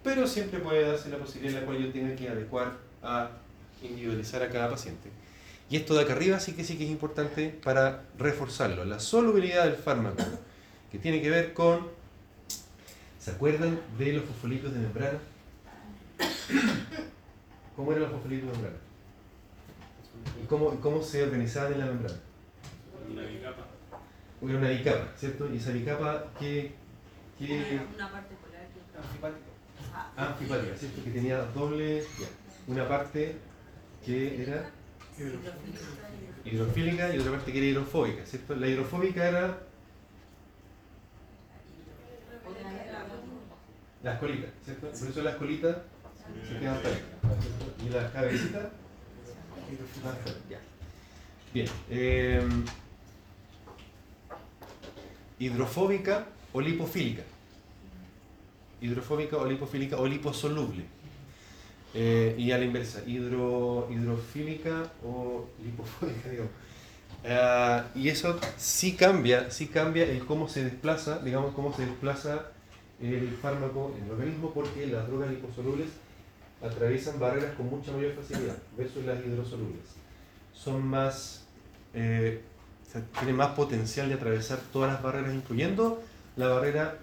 Pero 0.06 0.25
siempre 0.25 0.60
puede 0.60 0.86
darse 0.86 1.08
la 1.08 1.18
posibilidad 1.18 1.56
en 1.56 1.60
la 1.62 1.66
cual 1.66 1.84
yo 1.84 1.92
tenga 1.92 2.14
que 2.14 2.28
adecuar 2.28 2.75
a 3.02 3.28
individualizar 3.82 4.40
a 4.40 4.48
cada 4.48 4.70
paciente. 4.70 5.10
Y 5.68 5.76
esto 5.76 5.94
de 5.94 6.02
acá 6.02 6.12
arriba 6.12 6.38
sí 6.38 6.52
que 6.52 6.62
sí 6.62 6.78
que 6.78 6.84
es 6.84 6.90
importante 6.90 7.48
para 7.64 8.04
reforzarlo. 8.16 8.84
La 8.84 9.00
solubilidad 9.00 9.64
del 9.64 9.75
fármaco, 9.75 10.22
que 10.92 11.00
tiene 11.00 11.20
que 11.20 11.28
ver 11.28 11.52
con... 11.54 11.88
¿Se 13.18 13.32
acuerdan 13.32 13.80
de 13.98 14.12
los 14.12 14.25
fosfolípidos 14.26 14.75
de 14.75 14.78
membrana? 14.78 15.18
¿Cómo 17.75 17.90
eran 17.90 18.04
los 18.04 18.12
fosfolípidos 18.12 18.52
de 18.52 18.62
membrana? 18.62 18.82
¿Y 20.40 20.46
cómo, 20.46 20.80
cómo 20.80 21.02
se 21.02 21.25
organizaban 21.25 21.72
en 21.72 21.78
la 21.80 21.86
membrana? 21.86 22.20
Una 23.10 23.22
bicapa. 23.22 23.66
Era 24.40 24.58
una 24.58 24.68
bicapa, 24.68 25.08
¿cierto? 25.16 25.52
Y 25.52 25.56
esa 25.56 25.72
bicapa, 25.72 26.26
¿qué, 26.38 26.75
qué 27.36 27.80
Una 27.96 28.12
parte 28.12 28.36
polar 28.36 28.68
y 28.72 29.55
otra. 30.17 30.29
Anfipático. 30.29 30.73
Ah, 30.75 30.79
¿cierto? 30.79 31.05
Que 31.05 31.11
tenía 31.11 31.38
doble, 31.43 32.05
una 32.67 32.88
parte 32.88 33.37
que 34.05 34.43
era 34.43 34.71
hidrofílica 36.45 37.15
y 37.15 37.19
otra 37.19 37.33
parte 37.33 37.53
que 37.53 37.59
era 37.59 37.67
hidrofóbica, 37.67 38.26
¿cierto? 38.26 38.55
La 38.57 38.69
hidrofóbica 38.69 39.29
era 39.29 39.59
las 44.03 44.19
colitas, 44.21 44.50
¿cierto? 44.65 44.88
Por 44.91 45.09
eso 45.09 45.23
las 45.23 45.35
colitas 45.37 45.76
se 46.49 46.59
quedan 46.59 46.76
parejas. 46.76 47.03
Y 47.85 47.88
las 47.88 48.12
cabecitas. 48.12 48.67
Bien. 51.53 51.69
eh, 51.91 52.47
hidrofóbica 55.38 56.26
o 56.53 56.61
lipofílica. 56.61 57.23
Hidrofóbica 58.80 59.37
o 59.37 59.47
lipofílica 59.47 59.97
o 59.97 60.06
liposoluble. 60.06 60.85
Eh, 61.95 62.35
y 62.38 62.52
a 62.52 62.59
la 62.59 62.64
inversa, 62.64 63.02
hidro, 63.06 63.88
hidrofílica 63.90 64.92
o 65.04 65.47
lipofóbica, 65.64 66.28
digamos. 66.30 66.52
Eh, 67.25 67.83
y 67.95 68.09
eso 68.09 68.38
sí 68.56 68.95
cambia, 68.95 69.50
sí 69.50 69.66
cambia 69.66 70.04
el 70.04 70.25
cómo 70.26 70.49
se 70.49 70.64
desplaza, 70.64 71.18
digamos, 71.21 71.54
cómo 71.54 71.75
se 71.75 71.87
desplaza 71.87 72.50
el 73.00 73.30
fármaco 73.42 73.95
en 73.99 74.04
el 74.04 74.11
organismo, 74.11 74.52
porque 74.52 74.87
las 74.87 75.06
drogas 75.06 75.30
liposolubles 75.30 75.88
atraviesan 76.62 77.18
barreras 77.18 77.54
con 77.54 77.68
mucha 77.68 77.92
mayor 77.92 78.14
facilidad 78.14 78.56
versus 78.76 79.04
las 79.04 79.18
hidrosolubles. 79.25 79.83
Son 80.54 80.87
más, 80.87 81.45
eh, 81.95 82.42
tienen 83.18 83.37
más 83.37 83.49
potencial 83.49 84.09
de 84.09 84.14
atravesar 84.14 84.59
todas 84.73 84.92
las 84.92 85.02
barreras, 85.02 85.35
incluyendo 85.35 86.02
la 86.37 86.49
barrera, 86.49 86.99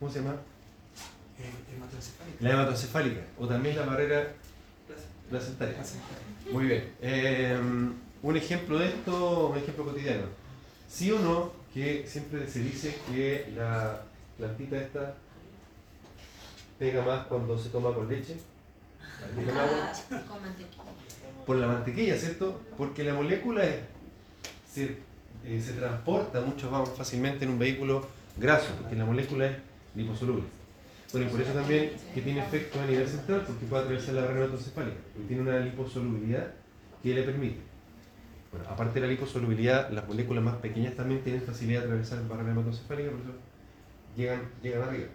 ¿cómo 0.00 0.10
se 0.10 0.18
llama? 0.20 0.36
La 2.40 2.50
hematoencefálica, 2.50 3.20
o 3.38 3.46
también 3.46 3.76
la 3.76 3.86
barrera 3.86 4.32
placentaria. 5.30 5.76
Muy 6.52 6.64
bien. 6.66 6.92
Eh, 7.00 7.58
un 8.22 8.36
ejemplo 8.36 8.78
de 8.78 8.88
esto, 8.88 9.48
un 9.48 9.58
ejemplo 9.58 9.84
cotidiano. 9.84 10.24
¿Sí 10.88 11.10
o 11.12 11.18
no 11.20 11.52
que 11.72 12.04
siempre 12.08 12.48
se 12.48 12.58
dice 12.60 12.96
que 13.10 13.52
la 13.56 14.02
plantita 14.36 14.76
esta 14.76 15.14
pega 16.78 17.02
más 17.04 17.26
cuando 17.26 17.56
se 17.58 17.68
toma 17.68 17.94
con 17.94 18.08
leche? 18.08 18.36
Ah, 19.54 19.92
con 20.28 20.42
mantequilla. 20.42 20.82
Por 21.46 21.56
la 21.56 21.66
mantequilla, 21.66 22.16
¿cierto? 22.16 22.60
Porque 22.76 23.04
la 23.04 23.14
molécula 23.14 23.64
es- 23.64 23.80
se, 24.72 24.98
eh, 25.44 25.62
se 25.64 25.72
transporta 25.74 26.40
mucho 26.40 26.70
más 26.70 26.88
fácilmente 26.90 27.44
en 27.44 27.52
un 27.52 27.58
vehículo 27.58 28.06
graso, 28.36 28.68
porque 28.80 28.96
la 28.96 29.04
molécula 29.04 29.46
es 29.46 29.56
liposoluble. 29.94 30.44
Bueno, 31.12 31.26
y 31.26 31.30
por 31.30 31.40
eso 31.40 31.52
también 31.52 31.90
que 32.14 32.22
tiene 32.22 32.40
efecto 32.40 32.80
a 32.80 32.86
nivel 32.86 33.08
central, 33.08 33.42
porque 33.46 33.66
puede 33.66 33.82
atravesar 33.82 34.14
la 34.14 34.20
barrera 34.22 34.40
hematoencefálica, 34.44 34.96
porque 35.12 35.26
tiene 35.28 35.42
una 35.42 35.58
liposolubilidad 35.58 36.52
que 37.02 37.14
le 37.14 37.22
permite. 37.24 37.60
Bueno, 38.52 38.68
aparte 38.68 39.00
de 39.00 39.06
la 39.06 39.12
liposolubilidad, 39.12 39.90
las 39.90 40.06
moléculas 40.06 40.42
más 40.44 40.56
pequeñas 40.56 40.94
también 40.94 41.22
tienen 41.22 41.42
facilidad 41.42 41.80
de 41.80 41.86
atravesar 41.86 42.18
la 42.22 42.28
barrera 42.28 42.52
hematoencefálica, 42.52 43.10
por 43.10 43.20
eso 43.20 43.30
llegan, 44.16 44.42
llegan 44.62 44.82
arriba. 44.82 45.06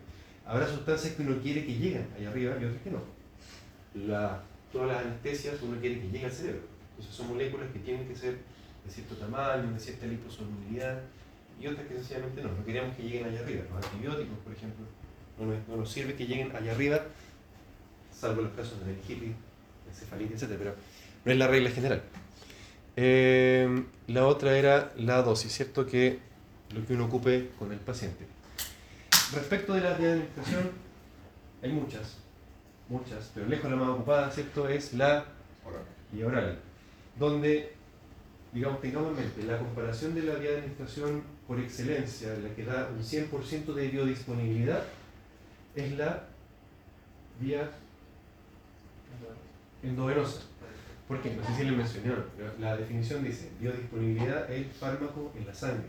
Habrá 0.45 0.67
sustancias 0.67 1.13
que 1.15 1.21
uno 1.23 1.37
quiere 1.41 1.65
que 1.65 1.73
lleguen 1.75 2.07
allá 2.17 2.29
arriba 2.29 2.55
y 2.61 2.65
otras 2.65 2.81
que 2.81 2.91
no. 2.91 2.99
La- 4.07 4.41
todas 4.71 4.89
las 4.89 5.05
anestesias 5.05 5.55
uno 5.61 5.79
quiere 5.79 6.01
que 6.01 6.07
lleguen 6.07 6.25
al 6.25 6.31
cerebro. 6.31 6.61
Entonces 6.91 7.15
son 7.15 7.27
moléculas 7.29 7.69
que 7.71 7.79
tienen 7.79 8.07
que 8.07 8.15
ser 8.15 8.37
de 8.85 8.91
cierto 8.91 9.15
tamaño, 9.15 9.71
de 9.71 9.79
cierta 9.79 10.05
liposolubilidad 10.05 10.99
y 11.59 11.67
otras 11.67 11.87
que 11.87 11.95
sencillamente 11.95 12.41
no. 12.41 12.51
No 12.51 12.65
queremos 12.65 12.95
que 12.95 13.03
lleguen 13.03 13.25
allá 13.25 13.39
arriba. 13.39 13.63
Los 13.73 13.85
antibióticos, 13.85 14.37
por 14.39 14.53
ejemplo, 14.53 14.85
no 15.39 15.45
nos, 15.45 15.67
no 15.67 15.75
nos 15.77 15.91
sirve 15.91 16.15
que 16.15 16.25
lleguen 16.25 16.55
allá 16.55 16.71
arriba, 16.71 17.01
salvo 18.11 18.41
los 18.41 18.51
casos 18.53 18.79
de 18.79 18.85
meningitis, 18.85 19.35
encefalitis, 19.89 20.43
etc. 20.43 20.55
Pero 20.57 20.75
no 21.25 21.31
es 21.31 21.37
la 21.37 21.47
regla 21.47 21.69
general. 21.69 22.01
Eh, 22.97 23.83
la 24.07 24.25
otra 24.25 24.57
era 24.57 24.93
la 24.97 25.21
dosis, 25.21 25.51
¿cierto? 25.51 25.85
Que 25.85 26.19
lo 26.73 26.85
que 26.85 26.93
uno 26.93 27.05
ocupe 27.05 27.49
con 27.59 27.71
el 27.71 27.79
paciente. 27.79 28.25
Respecto 29.33 29.73
de 29.73 29.81
la 29.81 29.93
vía 29.93 30.15
de 30.15 30.25
hay 31.61 31.71
muchas, 31.71 32.17
muchas, 32.89 33.31
pero 33.33 33.47
lejos 33.47 33.69
la 33.69 33.75
más 33.75 33.89
ocupada, 33.89 34.29
¿cierto? 34.29 34.69
Es 34.69 34.93
la 34.93 35.25
vía 36.11 36.27
oral, 36.27 36.59
donde, 37.17 37.73
digamos, 38.53 38.81
tengamos 38.81 39.09
en 39.09 39.25
mente, 39.25 39.43
la 39.43 39.57
comparación 39.57 40.13
de 40.13 40.21
la 40.21 40.35
de 40.35 40.57
administración 40.57 41.23
por 41.47 41.59
excelencia, 41.59 42.35
la 42.41 42.53
que 42.55 42.65
da 42.65 42.89
un 42.89 43.03
100% 43.03 43.73
de 43.73 43.87
biodisponibilidad, 43.89 44.83
es 45.75 45.91
la 45.97 46.23
vía 47.39 47.69
endovenosa. 49.83 50.41
¿Por 51.07 51.21
qué? 51.21 51.35
No 51.35 51.45
sé 51.45 51.55
si 51.55 51.63
le 51.65 51.71
mencionaron, 51.71 52.25
la 52.59 52.75
definición 52.77 53.23
dice, 53.23 53.51
biodisponibilidad 53.59 54.51
es 54.51 54.65
el 54.65 54.71
fármaco 54.71 55.31
en 55.37 55.45
la 55.45 55.53
sangre. 55.53 55.85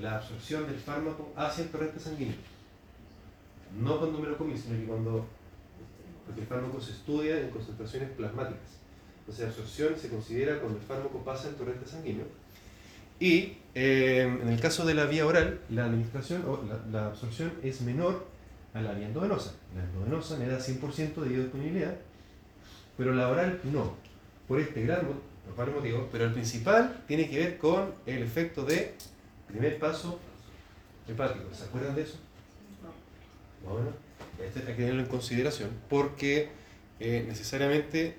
La 0.00 0.16
absorción 0.16 0.66
del 0.66 0.78
fármaco 0.78 1.32
hacia 1.36 1.64
el 1.64 1.70
torrente 1.70 2.00
sanguíneo. 2.00 2.36
No 3.78 3.98
cuando 3.98 4.18
me 4.18 4.28
lo 4.28 4.38
comí, 4.38 4.56
sino 4.56 4.78
que 4.78 4.86
cuando... 4.86 5.26
Porque 6.24 6.40
el 6.40 6.46
fármaco 6.46 6.80
se 6.80 6.92
estudia 6.92 7.38
en 7.38 7.50
concentraciones 7.50 8.10
plasmáticas. 8.12 8.78
Entonces, 9.20 9.46
absorción 9.46 9.98
se 9.98 10.08
considera 10.08 10.58
cuando 10.58 10.78
el 10.78 10.84
fármaco 10.84 11.22
pasa 11.22 11.48
el 11.48 11.56
torrente 11.56 11.86
sanguíneo. 11.86 12.24
Y 13.20 13.58
eh, 13.74 14.22
en 14.22 14.48
el 14.48 14.60
caso 14.60 14.84
de 14.84 14.94
la 14.94 15.06
vía 15.06 15.26
oral, 15.26 15.60
la 15.70 15.86
administración 15.86 16.44
o 16.46 16.62
la, 16.66 16.80
la 16.90 17.06
absorción 17.08 17.52
es 17.62 17.80
menor 17.80 18.26
a 18.74 18.80
la 18.80 18.92
vía 18.92 19.06
endovenosa. 19.06 19.54
La 19.74 19.84
endovenosa 19.84 20.36
me 20.36 20.46
da 20.46 20.58
100% 20.58 21.14
de 21.14 21.28
biodisponibilidad, 21.28 21.96
pero 22.96 23.14
la 23.14 23.28
oral 23.28 23.60
no. 23.64 23.94
Por 24.48 24.60
este 24.60 24.82
gran 24.82 25.06
por 25.44 25.56
varios 25.56 25.76
motivos, 25.76 26.08
pero 26.10 26.24
el 26.24 26.32
principal 26.32 27.02
tiene 27.06 27.28
que 27.28 27.38
ver 27.38 27.58
con 27.58 27.94
el 28.06 28.22
efecto 28.22 28.64
de 28.64 28.94
primer 29.46 29.78
paso 29.78 30.18
hepático. 31.06 31.54
¿Se 31.54 31.64
acuerdan 31.64 31.94
de 31.94 32.02
eso? 32.02 32.16
Bueno, 33.64 33.90
esto 34.42 34.60
hay 34.60 34.66
que 34.66 34.72
tenerlo 34.74 35.02
en 35.02 35.08
consideración 35.08 35.70
porque 35.88 36.50
eh, 37.00 37.24
necesariamente 37.26 38.16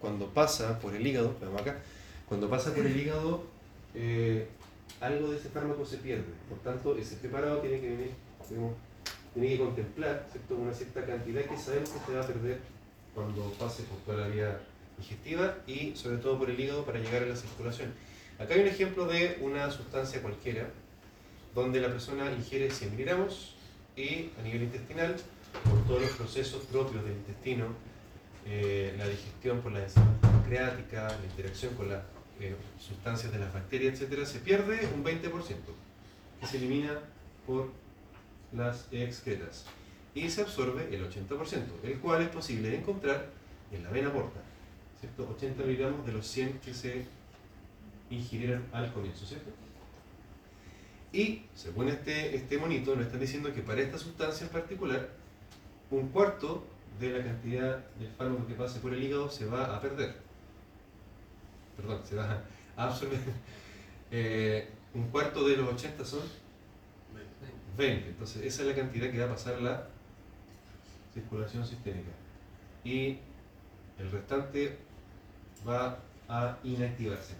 cuando 0.00 0.28
pasa 0.28 0.78
por 0.78 0.94
el 0.94 1.06
hígado, 1.06 1.36
acá, 1.58 1.78
cuando 2.28 2.48
pasa 2.48 2.74
por 2.74 2.86
el 2.86 2.96
hígado, 2.96 3.44
eh, 3.96 4.46
algo 5.00 5.30
de 5.30 5.38
ese 5.38 5.48
fármaco 5.48 5.84
se 5.84 5.96
pierde. 5.98 6.24
Por 6.48 6.58
tanto, 6.58 6.96
ese 6.96 7.16
preparado 7.16 7.58
tiene 7.58 7.80
que 7.80 7.88
venir, 7.88 8.10
digamos, 8.48 8.74
tiene 9.34 9.48
que 9.48 9.58
contemplar 9.58 10.28
¿cierto? 10.30 10.56
una 10.56 10.72
cierta 10.72 11.04
cantidad 11.04 11.42
que 11.42 11.56
sabemos 11.58 11.90
que 11.90 11.98
se 11.98 12.12
va 12.14 12.22
a 12.22 12.26
perder 12.26 12.58
cuando 13.14 13.50
pase 13.58 13.82
por 13.84 13.98
toda 13.98 14.28
la 14.28 14.34
vía 14.34 14.60
digestiva 14.98 15.58
y 15.66 15.94
sobre 15.94 16.18
todo 16.18 16.38
por 16.38 16.50
el 16.50 16.58
hígado 16.58 16.84
para 16.84 16.98
llegar 16.98 17.22
a 17.22 17.26
la 17.26 17.36
circulación. 17.36 17.92
Acá 18.38 18.54
hay 18.54 18.60
un 18.60 18.68
ejemplo 18.68 19.06
de 19.06 19.38
una 19.40 19.70
sustancia 19.70 20.22
cualquiera 20.22 20.68
donde 21.54 21.80
la 21.80 21.88
persona 21.88 22.30
ingiere 22.32 22.70
100 22.70 22.90
miligramos 22.90 23.54
y 23.96 24.30
a 24.38 24.42
nivel 24.42 24.64
intestinal, 24.64 25.16
por 25.64 25.82
todos 25.86 26.02
los 26.02 26.10
procesos 26.10 26.62
propios 26.64 27.02
del 27.02 27.14
intestino, 27.14 27.66
eh, 28.44 28.94
la 28.98 29.08
digestión 29.08 29.60
por 29.60 29.72
las 29.72 29.84
enzimas 29.84 30.18
pancreáticas, 30.20 31.18
la 31.18 31.26
interacción 31.26 31.74
con 31.74 31.88
las 31.88 32.02
eh, 32.40 32.54
sustancias 32.78 33.32
de 33.32 33.38
las 33.38 33.52
bacterias, 33.52 34.00
etc., 34.00 34.24
se 34.24 34.40
pierde 34.40 34.88
un 34.94 35.04
20%, 35.04 35.30
que 36.40 36.46
se 36.46 36.56
elimina 36.58 37.00
por 37.46 37.70
las 38.52 38.86
excretas. 38.92 39.64
Y 40.14 40.30
se 40.30 40.42
absorbe 40.42 40.94
el 40.94 41.08
80%, 41.10 41.64
el 41.84 41.98
cual 41.98 42.22
es 42.22 42.28
posible 42.28 42.76
encontrar 42.76 43.26
en 43.72 43.84
la 43.84 43.90
vena 43.90 44.12
porta. 44.12 44.40
¿cierto? 45.00 45.28
80 45.30 45.62
miligramos 45.62 46.06
de 46.06 46.12
los 46.12 46.26
100 46.26 46.60
que 46.60 46.72
se 46.72 47.06
ingirieron 48.10 48.64
al 48.72 48.92
comienzo, 48.92 49.26
¿cierto? 49.26 49.50
Y 51.12 51.42
según 51.54 51.88
este, 51.88 52.36
este 52.36 52.58
monito, 52.58 52.94
nos 52.94 53.06
están 53.06 53.20
diciendo 53.20 53.52
que 53.54 53.62
para 53.62 53.80
esta 53.80 53.98
sustancia 53.98 54.46
en 54.46 54.52
particular, 54.52 55.08
un 55.90 56.08
cuarto 56.08 56.64
de 57.00 57.10
la 57.10 57.24
cantidad 57.24 57.78
del 57.98 58.10
fármaco 58.10 58.46
que 58.46 58.54
pase 58.54 58.80
por 58.80 58.92
el 58.92 59.02
hígado 59.02 59.30
se 59.30 59.46
va 59.46 59.76
a 59.76 59.80
perder. 59.80 60.25
Perdón, 61.76 62.00
se 62.04 62.16
va 62.16 62.42
a 62.76 62.84
absorber. 62.84 63.18
Eh, 64.10 64.68
Un 64.94 65.08
cuarto 65.08 65.46
de 65.46 65.56
los 65.56 65.68
80 65.74 66.04
son 66.04 66.20
20. 67.76 68.08
Entonces, 68.08 68.42
esa 68.44 68.62
es 68.62 68.68
la 68.68 68.74
cantidad 68.74 69.10
que 69.10 69.18
va 69.18 69.26
a 69.26 69.34
pasar 69.34 69.60
la 69.60 69.88
circulación 71.12 71.66
sistémica. 71.66 72.10
Y 72.84 73.18
el 73.98 74.10
restante 74.10 74.78
va 75.66 75.98
a 76.28 76.58
inactivarse. 76.64 77.34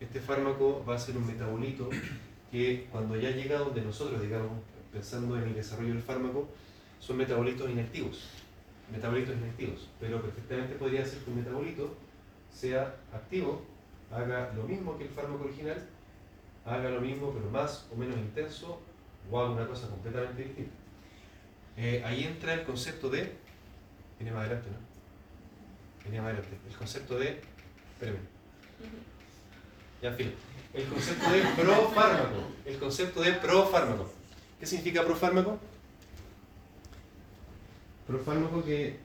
Este 0.00 0.20
fármaco 0.20 0.84
va 0.86 0.96
a 0.96 0.98
ser 0.98 1.16
un 1.16 1.26
metabolito 1.26 1.88
que 2.50 2.88
cuando 2.90 3.16
ya 3.16 3.30
llega 3.30 3.58
donde 3.58 3.82
nosotros, 3.82 4.20
digamos, 4.20 4.50
pensando 4.92 5.36
en 5.38 5.44
el 5.44 5.54
desarrollo 5.54 5.94
del 5.94 6.02
fármaco, 6.02 6.48
son 6.98 7.16
metabolitos 7.16 7.70
inactivos. 7.70 8.28
Metabolitos 8.90 9.36
inactivos. 9.36 9.88
Pero 10.00 10.20
perfectamente 10.20 10.74
podría 10.74 11.04
ser 11.06 11.20
que 11.20 11.30
un 11.30 11.36
metabolito 11.36 11.94
sea 12.52 12.94
activo, 13.12 13.62
haga 14.10 14.52
lo 14.54 14.64
mismo 14.64 14.96
que 14.98 15.04
el 15.04 15.10
fármaco 15.10 15.44
original, 15.44 15.88
haga 16.64 16.90
lo 16.90 17.00
mismo 17.00 17.32
pero 17.32 17.50
más 17.50 17.88
o 17.92 17.96
menos 17.96 18.16
intenso 18.16 18.80
o 19.30 19.40
haga 19.40 19.50
una 19.50 19.66
cosa 19.66 19.88
completamente 19.88 20.44
distinta. 20.44 20.74
Eh, 21.76 22.02
ahí 22.04 22.24
entra 22.24 22.54
el 22.54 22.64
concepto 22.64 23.08
de. 23.08 23.32
Viene 24.18 24.34
más 24.34 24.42
adelante, 24.46 24.68
¿no? 24.70 24.76
Venía 26.04 26.22
más 26.22 26.32
adelante. 26.32 26.56
El 26.68 26.76
concepto 26.76 27.18
de. 27.18 27.40
Espérame. 27.94 28.18
Ya, 30.02 30.12
fin. 30.12 30.34
El 30.74 30.84
concepto 30.86 31.30
de 31.30 31.40
profármaco. 31.62 32.48
El 32.64 32.78
concepto 32.78 33.20
de 33.22 33.32
profármaco. 33.32 34.10
¿Qué 34.58 34.66
significa 34.66 35.04
profármaco? 35.04 35.58
Profármaco 38.06 38.64
que 38.64 38.98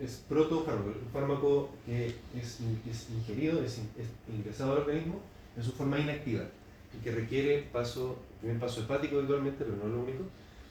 es 0.00 0.24
protofármaco, 0.28 0.88
un 0.88 1.12
fármaco 1.12 1.70
que 1.86 2.06
es, 2.06 2.60
es 2.88 3.10
ingerido, 3.10 3.62
es, 3.62 3.78
es, 3.78 4.08
ingresado 4.34 4.72
al 4.72 4.78
organismo 4.78 5.20
en 5.56 5.62
su 5.62 5.72
forma 5.72 5.98
inactiva 5.98 6.44
y 6.92 7.02
que 7.02 7.12
requiere 7.12 7.62
paso, 7.72 8.16
primer 8.40 8.58
paso 8.58 8.80
hepático 8.80 9.18
habitualmente, 9.18 9.64
pero 9.64 9.76
no 9.76 9.88
lo 9.88 10.02
único, 10.02 10.24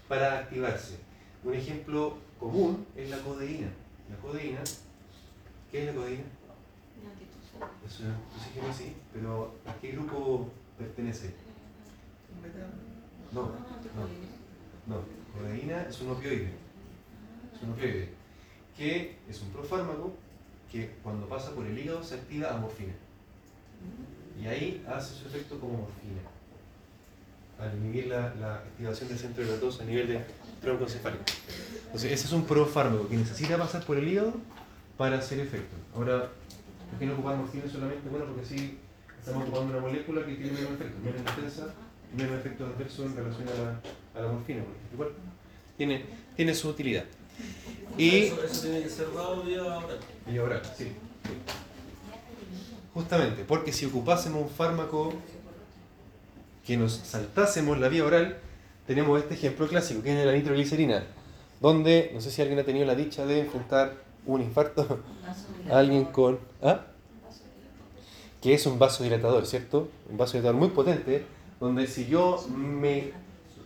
para 0.07 0.39
activarse. 0.39 0.97
Un 1.43 1.53
ejemplo 1.53 2.17
común 2.39 2.85
es 2.95 3.09
la 3.09 3.17
codeína. 3.19 3.67
La 4.09 4.17
codeína, 4.17 4.59
¿qué 5.71 5.81
es 5.81 5.85
la 5.87 5.93
codeína? 5.93 6.23
Es 7.85 7.99
una 8.01 8.17
oxígeno, 8.35 8.73
sí, 8.73 8.95
pero 9.13 9.53
¿a 9.65 9.73
qué 9.79 9.91
grupo 9.91 10.49
pertenece? 10.77 11.33
No, 13.31 13.41
no, 13.41 13.51
no. 14.87 15.01
Codeína 15.33 15.83
es 15.83 16.01
un 16.01 16.11
opioide. 16.11 16.51
Es 17.55 17.63
un 17.63 17.71
opioide. 17.71 18.22
Que 18.77 19.15
es 19.29 19.41
un 19.41 19.49
profármaco 19.49 20.13
que 20.71 20.91
cuando 21.03 21.27
pasa 21.27 21.51
por 21.51 21.65
el 21.65 21.77
hígado 21.77 22.03
se 22.03 22.15
activa 22.15 22.53
a 22.53 22.57
morfina. 22.57 22.93
Y 24.41 24.47
ahí 24.47 24.83
hace 24.87 25.13
su 25.13 25.27
efecto 25.27 25.59
como 25.59 25.73
morfina. 25.73 26.21
Al 27.59 27.77
inhibir 27.77 28.07
la, 28.07 28.33
la 28.35 28.55
activación 28.55 29.09
del 29.09 29.19
centro 29.19 29.43
de 29.45 29.53
a 29.53 29.85
nivel 29.85 30.07
de 30.07 30.25
tronco 30.61 30.85
encefálico. 30.85 31.23
Entonces, 31.85 32.11
ese 32.11 32.25
es 32.25 32.33
un 32.33 32.45
profármaco 32.45 33.07
que 33.07 33.17
necesita 33.17 33.57
pasar 33.57 33.85
por 33.85 33.97
el 33.97 34.07
hígado 34.07 34.33
para 34.97 35.19
hacer 35.19 35.39
efecto. 35.39 35.75
Ahora, 35.95 36.29
¿por 36.89 36.99
qué 36.99 37.05
no 37.05 37.13
ocupar 37.13 37.37
morfina 37.37 37.69
solamente? 37.71 38.09
Bueno, 38.09 38.25
porque 38.25 38.41
así 38.41 38.79
estamos 39.19 39.43
ocupando 39.43 39.73
una 39.77 39.81
molécula 39.81 40.25
que 40.25 40.33
tiene 40.33 40.51
menos 40.53 40.71
efecto, 40.71 40.99
menos 41.03 41.19
intensa, 41.19 41.73
menos 42.17 42.39
efecto 42.39 42.65
adverso 42.65 43.05
en 43.05 43.15
relación 43.15 43.47
a 43.47 43.51
la, 43.51 44.19
a 44.19 44.25
la 44.25 44.31
morfina. 44.31 44.63
Igual, 44.91 45.09
tiene, 45.77 46.05
tiene 46.35 46.55
su 46.55 46.69
utilidad. 46.69 47.05
Y, 47.97 48.23
eso, 48.23 48.43
eso 48.43 48.61
tiene 48.61 48.81
que 48.81 48.89
ser 48.89 49.13
dado 49.13 49.43
vía 49.43 49.63
oral. 49.63 49.99
Vía 50.25 50.43
oral, 50.43 50.61
sí. 50.77 50.91
Justamente, 52.93 53.43
porque 53.43 53.71
si 53.71 53.85
ocupásemos 53.85 54.41
un 54.41 54.49
fármaco 54.49 55.13
que 56.65 56.77
nos 56.77 56.93
saltásemos 56.93 57.79
la 57.79 57.89
vía 57.89 58.05
oral, 58.05 58.37
tenemos 58.87 59.19
este 59.21 59.33
ejemplo 59.35 59.67
clásico, 59.67 60.01
que 60.01 60.19
es 60.19 60.25
la 60.25 60.31
nitroglicerina, 60.31 61.03
donde, 61.59 62.11
no 62.13 62.21
sé 62.21 62.31
si 62.31 62.41
alguien 62.41 62.59
ha 62.59 62.63
tenido 62.63 62.85
la 62.85 62.95
dicha 62.95 63.25
de 63.25 63.41
enfrentar 63.41 63.93
un 64.25 64.41
infarto 64.41 64.99
a 65.69 65.77
alguien 65.77 66.05
con... 66.05 66.39
¿ah? 66.61 66.81
Que 68.41 68.53
es 68.53 68.65
un 68.65 68.77
vasodilatador, 68.77 69.45
¿cierto? 69.45 69.89
Un 70.09 70.17
vasodilatador 70.17 70.59
muy 70.59 70.69
potente, 70.69 71.25
donde 71.59 71.87
si 71.87 72.07
yo 72.07 72.45
me 72.49 73.11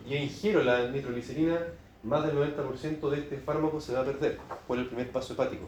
yo 0.08 0.16
ingiero 0.16 0.64
la 0.64 0.90
nitroglicerina, 0.90 1.60
más 2.08 2.26
del 2.26 2.38
90% 2.38 3.10
de 3.10 3.20
este 3.20 3.38
fármaco 3.38 3.82
se 3.82 3.94
va 3.94 4.02
a 4.02 4.06
perder 4.06 4.40
por 4.66 4.80
el 4.80 4.88
primer 4.88 5.12
paso 5.12 5.34
hepático. 5.34 5.68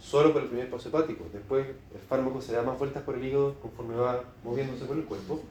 Solo 0.00 0.32
por 0.32 0.42
el 0.42 0.48
primer 0.48 0.70
paso 0.70 0.88
hepático. 0.88 1.26
Después 1.32 1.66
el 1.66 2.00
fármaco 2.08 2.40
se 2.40 2.52
da 2.52 2.62
más 2.62 2.78
vueltas 2.78 3.02
por 3.02 3.16
el 3.16 3.24
hígado 3.24 3.54
conforme 3.60 3.96
va 3.96 4.22
moviéndose 4.44 4.84
por 4.84 4.96
el 4.96 5.04
cuerpo. 5.04 5.42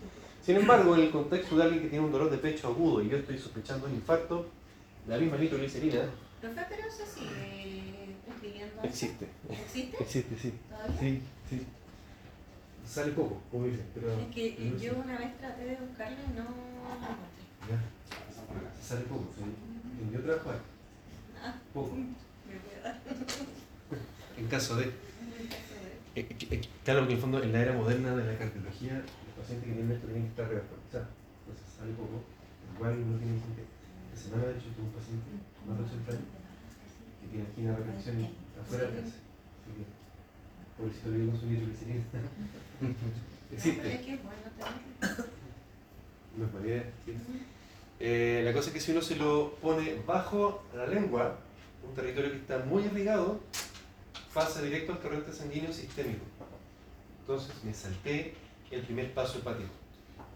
Sin 0.41 0.55
embargo, 0.55 0.95
en 0.95 1.01
el 1.01 1.11
contexto 1.11 1.55
de 1.57 1.63
alguien 1.63 1.83
que 1.83 1.89
tiene 1.89 2.03
un 2.05 2.11
dolor 2.11 2.31
de 2.31 2.37
pecho 2.37 2.69
agudo 2.69 3.01
y 3.01 3.09
yo 3.09 3.17
estoy 3.17 3.37
sospechando 3.37 3.87
un 3.87 3.93
infarto, 3.93 4.47
la 5.07 5.17
misma 5.17 5.37
nitroglicerina. 5.37 6.01
Profe, 6.41 6.61
pero 6.69 6.87
eso 6.87 7.03
sigue 7.05 8.15
escribiendo. 8.27 8.81
Existe. 8.83 9.27
¿Existe? 9.49 9.97
Existe, 10.01 10.37
sí. 10.39 10.53
¿Todavía? 10.67 10.99
Sí, 10.99 11.21
sí. 11.49 11.65
Sale 12.85 13.11
poco, 13.11 13.37
como 13.51 13.65
dicen, 13.65 13.85
pero. 13.93 14.11
Es 14.11 14.33
que 14.33 14.73
yo 14.81 14.93
una 14.95 15.19
vez 15.19 15.37
traté 15.37 15.65
de 15.65 15.75
buscarlo 15.75 16.17
y 16.17 16.37
no 16.37 16.43
lo 16.43 16.49
encontré. 16.95 18.00
Sale 18.81 19.01
poco, 19.01 19.31
sí. 19.37 19.43
En 20.01 20.11
yo 20.11 20.19
trabajo 20.21 20.51
ahí. 20.51 20.57
Ah, 21.43 21.55
Poco. 21.73 21.95
me 21.95 22.03
voy 22.03 22.75
a 22.79 22.83
dar. 22.83 22.99
En 24.37 24.47
caso 24.47 24.75
de. 24.75 24.85
Eh, 26.15 26.27
eh, 26.51 26.61
Claro, 26.83 27.01
que 27.07 27.11
en 27.13 27.15
el 27.17 27.21
fondo, 27.21 27.41
en 27.41 27.51
la 27.53 27.61
era 27.61 27.73
moderna 27.73 28.15
de 28.15 28.25
la 28.25 28.37
cardiología, 28.37 28.93
los 28.95 29.35
pacientes 29.37 29.67
que 29.67 29.73
tienen 29.73 29.91
esto 29.95 30.07
tienen 30.07 30.23
que 30.23 30.29
estar 30.29 30.49
reactualizados. 30.49 31.07
Entonces 31.45 31.65
sale 31.77 31.93
poco. 31.93 32.23
Igual 32.75 32.93
uno 32.97 33.17
tiene 33.17 33.39
gente. 33.39 33.63
Esta 34.13 34.29
semana, 34.29 34.47
de 34.49 34.57
hecho, 34.57 34.69
tuve 34.75 34.85
un 34.89 34.93
paciente 34.97 35.29
más 35.65 35.77
de 35.77 35.83
80 35.85 36.11
años 36.11 36.29
que 37.21 37.27
tiene 37.29 37.45
aquí 37.47 37.61
una 37.61 37.75
reacción 37.77 38.15
y 38.19 38.25
está 38.25 38.61
fuera 38.67 38.83
de 38.89 38.91
casa. 39.01 39.17
Así 39.61 39.69
que, 39.77 39.83
pobrecito, 40.75 41.07
le 41.11 41.17
digo 41.21 41.31
consumir 41.31 41.59
glicerina. 41.69 42.03
No, 42.81 42.89
Existe. 43.51 44.19
No 46.37 46.45
es 46.45 46.53
mala 46.53 46.65
idea. 46.65 46.85
Eh, 48.03 48.41
la 48.43 48.51
cosa 48.51 48.69
es 48.69 48.73
que 48.73 48.79
si 48.79 48.91
uno 48.91 49.01
se 49.03 49.15
lo 49.15 49.53
pone 49.61 49.95
bajo 50.07 50.63
la 50.75 50.87
lengua, 50.87 51.37
un 51.87 51.93
territorio 51.93 52.31
que 52.31 52.37
está 52.37 52.57
muy 52.65 52.83
irrigado, 52.83 53.39
pasa 54.33 54.59
directo 54.63 54.93
al 54.93 54.99
torrente 54.99 55.31
sanguíneo 55.31 55.71
sistémico. 55.71 56.25
Entonces 57.19 57.53
me 57.63 57.71
salté 57.75 58.33
el 58.71 58.81
primer 58.81 59.13
paso 59.13 59.37
hepático. 59.37 59.69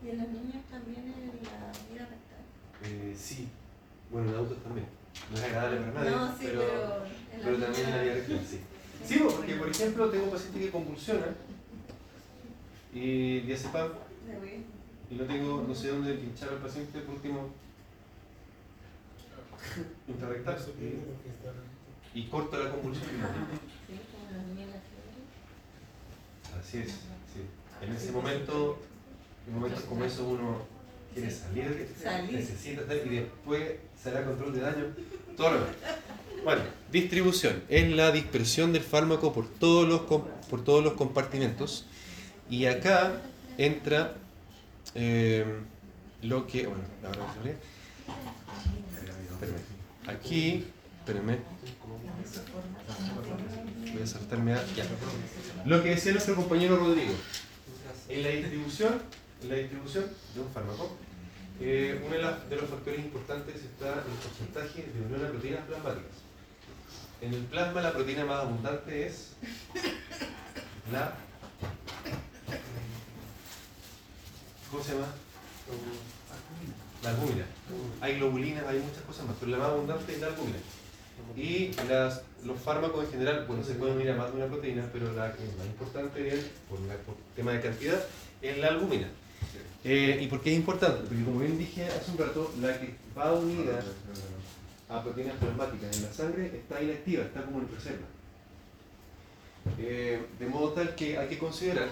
Y 0.05 0.09
en 0.09 0.19
los 0.19 0.27
niños 0.27 0.63
también 0.69 1.05
en 1.05 1.27
la 1.43 1.71
vida 1.91 2.07
rectal. 2.07 2.43
Eh, 2.83 3.15
sí, 3.17 3.47
bueno, 4.11 4.29
en 4.29 4.35
adultos 4.35 4.59
también. 4.61 4.85
No 5.31 5.37
es 5.37 5.43
agradable 5.43 5.77
para 5.77 5.91
nadie, 5.93 6.11
No, 6.11 6.27
sí, 6.27 6.37
pero, 6.41 6.59
pero, 6.59 7.05
en 7.33 7.39
pero 7.41 7.51
los 7.51 7.61
también 7.61 7.87
en 7.87 7.95
la 7.95 8.03
vida 8.03 8.13
rectal, 8.13 8.41
sí. 8.47 8.59
Sí, 9.07 9.19
porque 9.23 9.55
por 9.55 9.69
ejemplo 9.69 10.09
tengo 10.09 10.25
un 10.25 10.31
paciente 10.31 10.59
que 10.59 10.69
convulsiona 10.69 11.27
y 12.93 13.39
diazepam 13.39 13.89
Me 14.27 14.37
voy. 14.37 14.74
Y 15.15 15.17
no 15.17 15.23
tengo, 15.25 15.65
no 15.65 15.73
sé 15.73 15.87
dónde 15.89 16.13
pinchar 16.15 16.49
al 16.49 16.57
paciente, 16.57 16.99
por 16.99 17.15
último, 17.15 17.49
intrarrectal 20.07 20.57
y, 22.13 22.19
y 22.19 22.27
corto 22.27 22.61
la 22.61 22.71
convulsión. 22.71 23.07
Sí, 23.07 23.99
como 24.11 24.37
los 24.37 24.47
niños 24.47 24.67
en 24.67 24.71
la 24.71 24.81
fiebre. 24.81 26.59
Así 26.59 26.77
es, 26.79 26.91
sí. 27.31 27.45
En 27.81 27.95
ese 27.95 28.11
momento, 28.11 28.77
en 29.47 29.53
momentos 29.53 29.83
como 29.83 30.03
eso 30.03 30.27
uno 30.27 30.65
quiere 31.13 31.31
salir, 31.31 31.89
necesita 32.29 32.93
y 32.93 33.09
después 33.09 33.75
se 34.01 34.09
hará 34.09 34.25
control 34.25 34.53
de 34.53 34.59
daño, 34.59 34.85
todo. 35.37 35.59
Bueno, 36.43 36.61
distribución. 36.91 37.63
Es 37.69 37.89
la 37.89 38.11
dispersión 38.11 38.73
del 38.73 38.83
fármaco 38.83 39.31
por 39.31 39.47
todos 39.47 39.87
los, 39.87 40.01
por 40.01 40.63
todos 40.63 40.83
los 40.83 40.93
compartimentos. 40.93 41.85
Y 42.49 42.65
acá 42.65 43.21
entra 43.57 44.17
eh, 44.95 45.45
lo 46.23 46.47
que, 46.47 46.65
bueno, 46.67 46.83
la 47.03 47.11
que 47.11 47.19
se. 47.43 47.55
Aquí, 50.11 50.65
espérame. 50.99 51.37
Voy 53.93 54.01
a 54.01 54.07
saltarme 54.07 54.53
a. 54.53 54.65
Ya. 54.75 54.85
Lo 55.65 55.83
que 55.83 55.89
decía 55.89 56.13
nuestro 56.13 56.35
compañero 56.35 56.77
Rodrigo. 56.77 57.13
En 58.07 58.23
la 58.23 58.29
distribución, 58.29 59.01
en 59.43 59.49
la 59.49 59.55
distribución 59.55 60.05
de 60.35 60.41
un 60.41 60.49
fármaco, 60.49 60.95
eh, 61.59 61.99
uno 62.05 62.15
de, 62.15 62.21
de 62.49 62.55
los 62.61 62.69
factores 62.69 62.99
importantes 62.99 63.55
está 63.55 63.95
el 63.95 64.13
porcentaje 64.23 64.83
de 64.93 65.01
unión 65.05 65.25
a 65.25 65.29
proteínas 65.29 65.65
plasmáticas. 65.65 66.11
En 67.21 67.33
el 67.33 67.45
plasma 67.45 67.81
la 67.81 67.93
proteína 67.93 68.25
más 68.25 68.43
abundante 68.43 69.07
es 69.07 69.31
la. 70.91 71.15
¿Cómo 74.71 74.83
se 74.83 74.93
llama? 74.93 75.07
La 77.03 77.09
albúmina. 77.09 77.45
Hay 78.01 78.15
globulinas, 78.17 78.65
hay 78.67 78.79
muchas 78.79 79.03
cosas 79.03 79.25
más, 79.25 79.35
pero 79.39 79.51
la 79.51 79.57
más 79.57 79.69
abundante 79.69 80.13
es 80.13 80.21
la 80.21 80.27
albúmina. 80.27 80.57
Y 81.35 81.71
las, 81.87 82.23
los 82.43 82.59
fármacos 82.59 83.05
en 83.05 83.11
general, 83.11 83.45
bueno, 83.47 83.63
se 83.63 83.75
pueden 83.75 83.95
unir 83.95 84.11
a 84.11 84.15
más 84.15 84.31
de 84.31 84.37
una 84.37 84.47
proteína, 84.47 84.89
pero 84.91 85.11
la 85.13 85.33
que 85.33 85.43
es 85.43 85.57
más 85.57 85.65
importante 85.65 86.27
es, 86.27 86.45
por, 86.69 86.79
tema 87.35 87.53
de 87.53 87.61
cantidad, 87.61 88.03
es 88.41 88.57
la 88.57 88.67
albúmina. 88.67 89.07
Eh, 89.83 90.19
¿Y 90.21 90.27
por 90.27 90.41
qué 90.41 90.51
es 90.51 90.57
importante? 90.57 91.03
Porque 91.07 91.23
como 91.23 91.39
bien 91.39 91.57
dije 91.57 91.85
hace 91.85 92.11
un 92.11 92.17
rato, 92.17 92.51
la 92.59 92.79
que 92.79 92.95
va 93.17 93.33
unida 93.33 93.83
a 94.89 95.03
proteínas 95.03 95.35
plasmáticas 95.37 95.95
en 95.95 96.03
la 96.03 96.13
sangre 96.13 96.45
está 96.55 96.81
inactiva, 96.81 97.23
está 97.23 97.43
como 97.43 97.59
en 97.59 97.69
reserva. 97.69 98.05
Eh, 99.79 100.25
de 100.39 100.45
modo 100.47 100.69
tal 100.69 100.95
que 100.95 101.17
hay 101.17 101.27
que 101.27 101.37
considerar, 101.37 101.89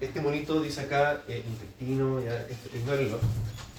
este 0.00 0.20
monito 0.20 0.60
dice 0.60 0.82
acá 0.82 1.22
eh, 1.28 1.42
intestino, 1.46 2.20
ya, 2.20 2.46
ignórenlo, 2.74 3.18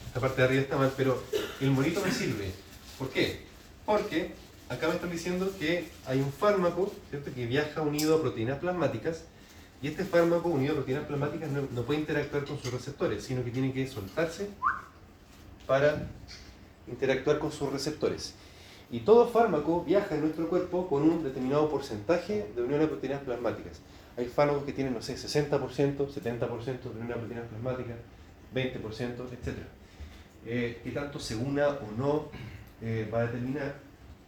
esta 0.07 0.19
parte 0.19 0.41
de 0.41 0.47
arriba 0.47 0.61
está 0.63 0.77
mal, 0.77 0.91
pero 0.97 1.21
el 1.61 1.71
monito 1.71 2.01
me 2.01 2.11
sirve. 2.11 2.51
¿Por 2.97 3.09
qué? 3.09 3.41
Porque 3.85 4.31
acá 4.69 4.87
me 4.87 4.95
están 4.95 5.11
diciendo 5.11 5.51
que 5.59 5.87
hay 6.05 6.19
un 6.19 6.31
fármaco 6.31 6.91
¿cierto? 7.09 7.31
que 7.33 7.45
viaja 7.45 7.81
unido 7.81 8.15
a 8.15 8.21
proteínas 8.21 8.59
plasmáticas 8.59 9.23
y 9.81 9.87
este 9.87 10.03
fármaco 10.05 10.49
unido 10.49 10.73
a 10.73 10.75
proteínas 10.77 11.05
plasmáticas 11.05 11.51
no, 11.51 11.67
no 11.71 11.83
puede 11.83 11.99
interactuar 11.99 12.45
con 12.45 12.59
sus 12.59 12.71
receptores, 12.71 13.23
sino 13.23 13.43
que 13.43 13.51
tiene 13.51 13.71
que 13.71 13.87
soltarse 13.87 14.49
para 15.67 16.07
interactuar 16.87 17.37
con 17.37 17.51
sus 17.51 17.71
receptores. 17.71 18.33
Y 18.89 19.01
todo 19.01 19.27
fármaco 19.27 19.83
viaja 19.83 20.15
en 20.15 20.21
nuestro 20.21 20.47
cuerpo 20.47 20.87
con 20.87 21.03
un 21.03 21.23
determinado 21.23 21.69
porcentaje 21.69 22.49
de 22.55 22.61
unión 22.61 22.81
a 22.81 22.87
proteínas 22.87 23.21
plasmáticas. 23.21 23.81
Hay 24.17 24.25
fármacos 24.25 24.63
que 24.63 24.73
tienen, 24.73 24.93
no 24.93 25.01
sé, 25.01 25.15
60%, 25.15 25.59
70% 25.59 26.81
de 26.81 26.89
unión 26.89 27.11
a 27.11 27.15
proteínas 27.15 27.47
plasmáticas, 27.47 27.97
20%, 28.53 29.31
etc. 29.31 29.57
Eh, 30.45 30.81
¿Qué 30.83 30.91
tanto 30.91 31.19
se 31.19 31.35
una 31.35 31.67
o 31.67 31.91
no 31.97 32.29
eh, 32.81 33.09
va 33.13 33.19
a 33.19 33.25
determinar 33.27 33.75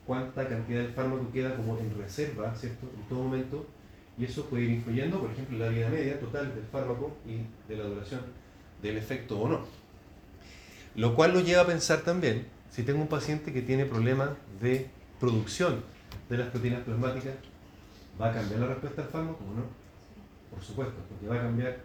cuánta 0.06 0.47
cantidad 0.47 0.82
de 0.82 0.89
fármaco 0.89 1.32
queda 1.32 1.56
como 1.56 1.78
en 1.78 1.95
reserva, 1.97 2.54
¿cierto? 2.56 2.88
En 2.95 3.08
todo 3.08 3.23
momento. 3.23 3.65
Y 4.17 4.25
eso 4.25 4.45
puede 4.45 4.63
ir 4.63 4.71
influyendo, 4.71 5.19
por 5.19 5.32
ejemplo, 5.32 5.58
la 5.58 5.69
vida 5.69 5.88
media 5.89 6.19
total 6.19 6.54
del 6.54 6.65
fármaco 6.65 7.15
y 7.25 7.41
de 7.71 7.78
la 7.78 7.86
duración 7.86 8.21
del 8.82 8.97
efecto 8.97 9.39
o 9.39 9.47
no. 9.47 9.62
Lo 10.95 11.15
cual 11.15 11.34
lo 11.34 11.39
lleva 11.39 11.62
a 11.62 11.67
pensar 11.67 12.02
también, 12.02 12.47
si 12.69 12.84
tengo 12.84 13.02
un 13.02 13.08
paciente 13.08 13.54
que 13.54 13.62
tiene 13.62 13.86
problemas 13.86 14.32
de 14.60 14.89
producción 15.19 15.84
de 16.30 16.38
las 16.38 16.49
proteínas 16.49 16.82
plasmáticas, 16.82 17.36
¿va 18.19 18.32
a 18.32 18.34
cambiar 18.34 18.60
la 18.62 18.67
respuesta 18.67 19.04
al 19.04 19.08
fármaco 19.10 19.43
o 19.45 19.56
no? 19.56 19.79
Por 20.51 20.62
supuesto, 20.63 20.95
porque 21.09 21.27
va 21.27 21.35
a 21.35 21.41
cambiar 21.43 21.77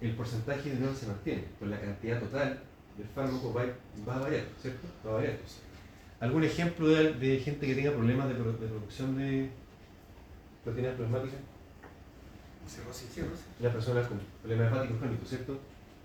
el 0.00 0.12
porcentaje 0.14 0.70
de 0.70 0.76
unión 0.76 0.94
se 0.94 1.06
mantiene, 1.06 1.44
pero 1.58 1.70
la 1.70 1.80
cantidad 1.80 2.20
total 2.20 2.60
del 2.98 3.06
fármaco 3.08 3.52
va, 3.54 3.64
va 4.08 4.16
a 4.16 4.20
variar, 4.20 4.44
¿cierto? 4.60 4.86
Va 5.06 5.10
a 5.12 5.14
variar. 5.14 5.36
¿Algún 6.20 6.44
ejemplo 6.44 6.88
de, 6.88 7.14
de 7.14 7.38
gente 7.38 7.66
que 7.66 7.74
tenga 7.74 7.92
problemas 7.92 8.28
de, 8.28 8.34
pro- 8.34 8.52
de 8.52 8.66
producción 8.66 9.16
de 9.18 9.50
proteínas 10.64 10.94
plasmáticas? 10.94 11.40
Cirrosis, 12.68 13.08
cirrosis. 13.10 13.44
Las 13.60 13.72
personas 13.72 14.06
con 14.08 14.18
problemas 14.42 14.72
hepáticos 14.72 14.98
crónicos, 14.98 15.28
¿cierto? 15.28 15.58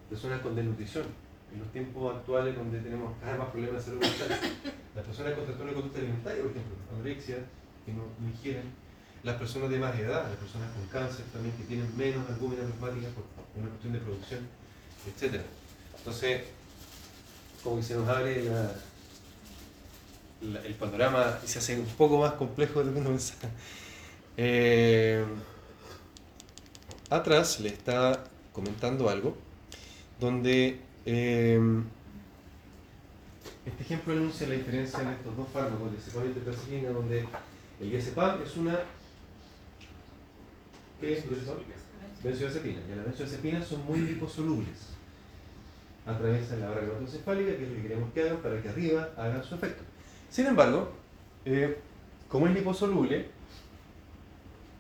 Personas 0.10 0.41
con 0.41 0.56
desnutrición. 0.56 1.06
En 1.54 1.60
los 1.60 1.71
tiempos 1.74 2.15
actuales 2.15 2.56
donde 2.56 2.80
tenemos 2.80 3.13
cada 3.19 3.34
vez 3.34 3.39
más 3.41 3.50
problemas 3.50 3.86
de 3.86 3.91
salud 3.91 4.02
mental. 4.02 4.39
Las 4.95 5.06
personas 5.06 5.34
con 5.34 5.43
trastorno 5.43 5.71
de 5.71 5.76
conducta 5.76 6.00
alimentaria, 6.00 6.41
por 6.43 6.52
ejemplo, 6.52 6.76
anorexia, 6.93 7.38
que 7.86 7.91
no, 7.93 8.04
no 8.19 8.28
ingieren. 8.30 8.63
Las 9.24 9.36
personas 9.36 9.70
de 9.70 9.78
más 9.78 9.98
edad, 10.00 10.28
las 10.28 10.38
personas 10.38 10.72
con 10.72 10.86
cáncer 10.88 11.26
también 11.32 11.56
que 11.56 11.64
tienen 11.66 11.96
menos 11.96 12.28
albúmina 12.30 12.64
plasmática 12.64 13.08
por 13.10 13.24
una 13.62 13.70
cuestión 13.70 13.94
de 13.94 14.00
producción, 14.00 14.48
etc. 15.08 15.42
Entonces, 15.98 16.42
como 17.64 17.78
que 17.78 17.84
se 17.84 17.96
nos 17.96 18.08
abre 18.10 18.44
la- 18.44 18.72
el 20.66 20.74
panorama 20.74 21.38
y 21.44 21.48
se 21.48 21.60
hace 21.60 21.80
un 21.80 21.86
poco 21.86 22.18
más 22.20 22.34
complejo 22.34 22.80
de 22.80 22.86
lo 22.86 22.94
que 22.94 23.00
uno 23.00 23.10
pensaba. 23.10 23.52
Eh, 24.38 25.24
atrás 27.12 27.60
le 27.60 27.70
está 27.70 28.24
comentando 28.54 29.08
algo 29.10 29.36
donde 30.20 30.80
eh, 31.06 31.60
este 33.66 33.84
ejemplo 33.84 34.14
enuncia 34.14 34.48
la 34.48 34.56
diferencia 34.56 35.00
de 35.00 35.14
estos 35.14 35.36
dos 35.38 35.48
fármacos, 35.54 35.92
diazepam 35.92 36.30
y 36.30 36.34
tetracyclina, 36.34 36.90
donde 36.90 37.26
el 37.80 37.90
diazepam 37.92 38.42
es 38.42 38.58
una 38.58 38.80
¿qué 41.02 41.18
es? 41.18 41.26
Benzodiazepina, 42.24 42.80
y 42.88 42.96
las 42.96 43.06
benzodiazepinas 43.06 43.68
son 43.68 43.86
muy 43.86 44.00
liposolubles. 44.00 44.92
Atraviesan 46.06 46.62
la 46.62 46.70
barrera 46.70 46.88
hematoencefálica, 46.88 47.58
que 47.58 47.64
es 47.64 47.70
lo 47.70 47.76
que 47.76 47.82
queremos 47.82 48.14
que 48.14 48.22
hagan 48.22 48.38
para 48.38 48.62
que 48.62 48.70
arriba 48.70 49.10
hagan 49.18 49.44
su 49.44 49.56
efecto. 49.56 49.84
Sin 50.30 50.46
embargo, 50.46 50.92
eh, 51.46 51.78
como 52.30 52.48
es 52.48 52.54
liposoluble, 52.54 53.28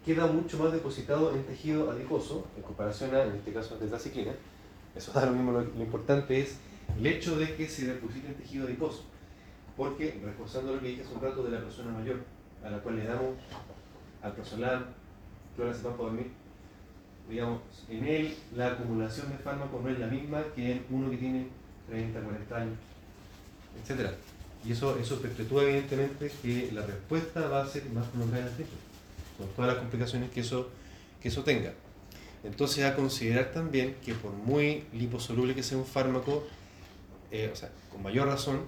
queda 0.05 0.27
mucho 0.27 0.57
más 0.59 0.71
depositado 0.71 1.33
en 1.33 1.43
tejido 1.43 1.89
adiposo 1.91 2.47
en 2.55 2.63
comparación 2.63 3.13
a, 3.15 3.23
en 3.23 3.35
este 3.35 3.51
caso, 3.51 3.75
a 3.75 3.79
tetraciclina. 3.79 4.33
Eso 4.95 5.11
da 5.11 5.25
lo 5.25 5.33
mismo, 5.33 5.51
lo, 5.51 5.61
importante 5.61 6.39
es 6.39 6.57
el 6.97 7.05
hecho 7.05 7.37
de 7.37 7.55
que 7.55 7.67
se 7.67 7.85
deposite 7.85 8.27
en 8.27 8.35
tejido 8.35 8.67
adiposo. 8.67 9.05
Porque, 9.75 10.19
reforzando 10.23 10.75
lo 10.75 10.81
que 10.81 10.89
dije 10.89 11.01
hace 11.03 11.13
un 11.13 11.21
rato 11.21 11.43
de 11.43 11.51
la 11.51 11.61
persona 11.61 11.91
mayor, 11.91 12.17
a 12.63 12.69
la 12.69 12.79
cual 12.79 12.97
le 12.97 13.05
damos 13.05 13.35
alprazolam, 15.51 15.55
clorazepam 15.55 15.93
para 15.93 16.09
dormir, 16.09 16.27
digamos, 17.29 17.61
en 17.89 18.07
él 18.07 18.35
la 18.55 18.67
acumulación 18.67 19.29
de 19.29 19.37
fármacos 19.37 19.81
no 19.81 19.89
es 19.89 19.99
la 19.99 20.07
misma 20.07 20.43
que 20.55 20.71
en 20.73 20.85
uno 20.89 21.09
que 21.09 21.17
tiene 21.17 21.47
30, 21.89 22.19
40 22.19 22.55
años, 22.57 22.77
etc. 23.83 24.11
Y 24.65 24.71
eso, 24.73 24.97
eso 24.97 25.21
perpetúa 25.21 25.63
evidentemente 25.63 26.31
que 26.41 26.69
la 26.71 26.85
respuesta 26.85 27.47
va 27.47 27.63
a 27.63 27.67
ser 27.67 27.85
más 27.89 28.05
prolongada 28.07 28.41
en 28.43 28.47
el 28.47 28.55
tiempo 28.55 28.75
con 29.37 29.47
todas 29.55 29.73
las 29.73 29.79
complicaciones 29.79 30.29
que 30.29 30.41
eso, 30.41 30.69
que 31.21 31.29
eso 31.29 31.43
tenga. 31.43 31.73
Entonces, 32.43 32.85
a 32.85 32.95
considerar 32.95 33.51
también 33.51 33.95
que 34.03 34.13
por 34.13 34.31
muy 34.31 34.83
liposoluble 34.93 35.55
que 35.55 35.63
sea 35.63 35.77
un 35.77 35.85
fármaco, 35.85 36.47
eh, 37.31 37.49
o 37.51 37.55
sea, 37.55 37.69
con 37.91 38.03
mayor 38.03 38.27
razón, 38.27 38.61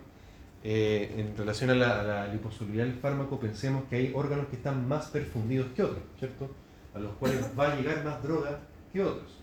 eh, 0.64 1.14
en 1.18 1.36
relación 1.38 1.70
a 1.72 1.76
la, 1.76 2.00
a 2.00 2.04
la 2.04 2.28
liposolubilidad 2.28 2.86
del 2.86 2.96
fármaco, 2.96 3.40
pensemos 3.40 3.84
que 3.90 3.98
hay 3.98 4.12
órganos 4.14 4.48
que 4.48 4.56
están 4.56 4.88
más 4.88 5.08
perfundidos 5.08 5.68
que 5.76 5.84
otros, 5.84 6.04
¿cierto? 6.20 6.50
A 6.94 7.00
los 7.00 7.14
cuales 7.16 7.42
va 7.58 7.72
a 7.72 7.76
llegar 7.76 8.04
más 8.04 8.22
droga 8.22 8.60
que 8.92 9.02
otros. 9.02 9.40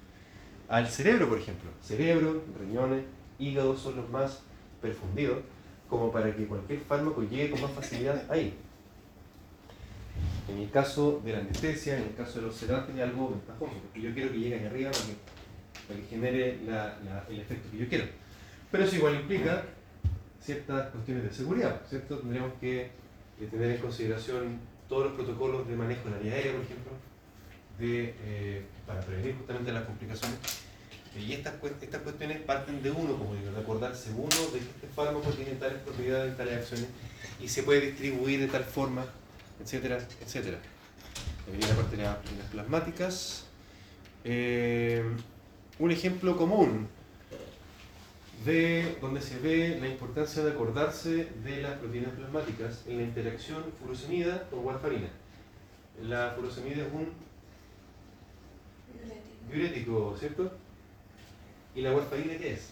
Al 0.69 0.87
cerebro, 0.89 1.29
por 1.29 1.39
ejemplo, 1.39 1.69
cerebro, 1.83 2.45
riñones, 2.61 3.05
hígado 3.39 3.77
son 3.77 3.97
los 3.97 4.09
más 4.09 4.43
perfundidos, 4.81 5.39
como 5.89 6.13
para 6.13 6.35
que 6.35 6.47
cualquier 6.47 6.79
fármaco 6.81 7.23
llegue 7.23 7.51
con 7.51 7.63
más 7.63 7.73
facilidad 7.73 8.25
ahí. 8.31 8.55
En 10.49 10.59
el 10.59 10.71
caso 10.71 11.21
de 11.25 11.33
la 11.33 11.39
anestesia, 11.41 11.97
en 11.99 12.05
el 12.05 12.15
caso 12.15 12.41
de 12.41 12.47
los 12.47 12.55
sedantes, 12.57 12.95
hay 12.95 13.03
algo 13.03 13.31
ventajoso, 13.31 13.73
porque 13.83 14.01
yo 14.01 14.15
quiero 14.15 14.31
que 14.31 14.39
llegue 14.39 14.55
ahí 14.57 14.67
arriba 14.67 14.91
para 15.89 16.01
que, 16.01 16.07
genere 16.07 16.59
el 17.29 17.41
efecto 17.41 17.69
que 17.71 17.79
yo 17.79 17.89
quiero. 17.89 18.05
Pero 18.71 18.85
eso 18.85 18.97
igual 18.97 19.17
implica 19.17 19.65
ciertas 20.41 20.91
cuestiones 20.91 21.25
de 21.25 21.33
seguridad, 21.33 21.83
¿cierto? 21.89 22.19
Tendríamos 22.19 22.53
que 22.61 22.83
eh, 22.83 23.49
tener 23.51 23.73
en 23.73 23.79
consideración 23.79 24.61
todos 24.89 25.07
los 25.07 25.15
protocolos 25.15 25.69
de 25.69 25.77
manejo 25.77 26.05
de 26.05 26.11
la 26.11 26.19
vía 26.19 26.33
aérea, 26.35 26.53
por 26.53 26.63
ejemplo, 26.63 26.93
de, 27.81 28.15
eh, 28.25 28.63
para 28.87 29.01
prevenir 29.01 29.37
justamente 29.37 29.73
las 29.73 29.85
complicaciones. 29.85 30.39
Y 31.19 31.33
estas, 31.33 31.55
estas 31.83 32.03
cuestiones 32.03 32.41
parten 32.43 32.83
de 32.83 32.91
uno, 32.91 33.17
como 33.19 33.35
digo, 33.35 33.51
de 33.51 33.61
acordarse 33.61 34.11
uno 34.13 34.29
de 34.53 34.61
que 34.61 34.71
este 34.71 34.87
fármaco 34.95 35.31
tiene 35.31 35.53
tales 35.53 35.79
propiedades, 35.83 36.37
tales 36.37 36.59
acciones, 36.59 36.87
y 37.41 37.49
se 37.49 37.65
puede 37.65 37.81
distribuir 37.81 38.41
de 38.41 38.47
tal 38.47 38.65
forma 38.65 39.05
etcétera, 39.63 39.99
etcétera. 40.21 40.59
Viene 41.47 41.67
la 41.67 41.75
parte 41.75 41.97
de 41.97 42.03
las 42.05 42.17
plasmáticas. 42.51 43.45
Eh, 44.25 45.03
un 45.79 45.91
ejemplo 45.91 46.37
común 46.37 46.89
de 48.45 48.97
donde 49.01 49.21
se 49.21 49.39
ve 49.39 49.79
la 49.81 49.89
importancia 49.89 50.43
de 50.43 50.53
acordarse 50.53 51.29
de 51.45 51.63
las 51.63 51.79
proteínas 51.79 52.13
plasmáticas 52.13 52.85
en 52.87 52.99
la 52.99 53.03
interacción 53.03 53.65
furosemida 53.81 54.49
con 54.49 54.65
warfarina. 54.65 55.09
La 56.03 56.33
furosemida 56.37 56.87
es 56.87 56.93
un 56.93 57.09
diurético, 59.51 60.17
¿cierto? 60.19 60.53
¿Y 61.75 61.83
la 61.83 61.93
warfarina 61.93 62.37
qué 62.39 62.55
es? 62.55 62.71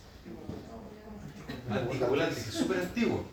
Anticoagulante, 1.71 2.35
que 2.35 2.41
es 2.41 2.55
súper 2.55 2.79
antiguo. 2.79 3.25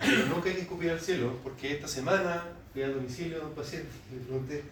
Pero 0.00 0.26
nunca 0.26 0.48
hay 0.48 0.54
que 0.56 0.62
escupir 0.62 0.90
al 0.90 1.00
cielo, 1.00 1.38
porque 1.42 1.72
esta 1.72 1.88
semana 1.88 2.44
fui 2.72 2.82
al 2.82 2.94
domicilio 2.94 3.38
de 3.38 3.44
un 3.44 3.52
paciente 3.52 3.88
y 4.10 4.16
le 4.16 4.20
pregunté, 4.22 4.64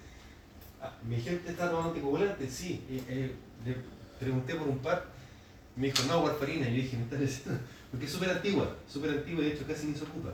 "Ah, 0.81 0.93
¿mi 1.09 1.21
gente 1.21 1.51
está 1.51 1.69
tomando 1.71 1.91
anticoagulantes? 1.91 2.53
Sí. 2.53 2.83
Y, 2.89 2.97
eh, 3.09 3.33
le 3.65 3.77
pregunté 4.19 4.55
por 4.55 4.69
un 4.69 4.79
par, 4.79 5.07
me 5.77 5.87
dijo, 5.87 6.03
no, 6.09 6.21
warfarina. 6.23 6.69
Y 6.69 6.77
yo 6.77 6.83
dije, 6.83 6.97
me 6.97 7.05
estás 7.05 7.21
diciendo, 7.21 7.61
porque 7.91 8.07
es 8.07 8.13
súper 8.13 8.31
antigua, 8.31 8.77
súper 8.89 9.11
antigua 9.11 9.43
y 9.43 9.49
de 9.49 9.55
hecho 9.55 9.67
casi 9.67 9.87
ni 9.87 9.95
se 9.95 10.05
ocupa. 10.05 10.31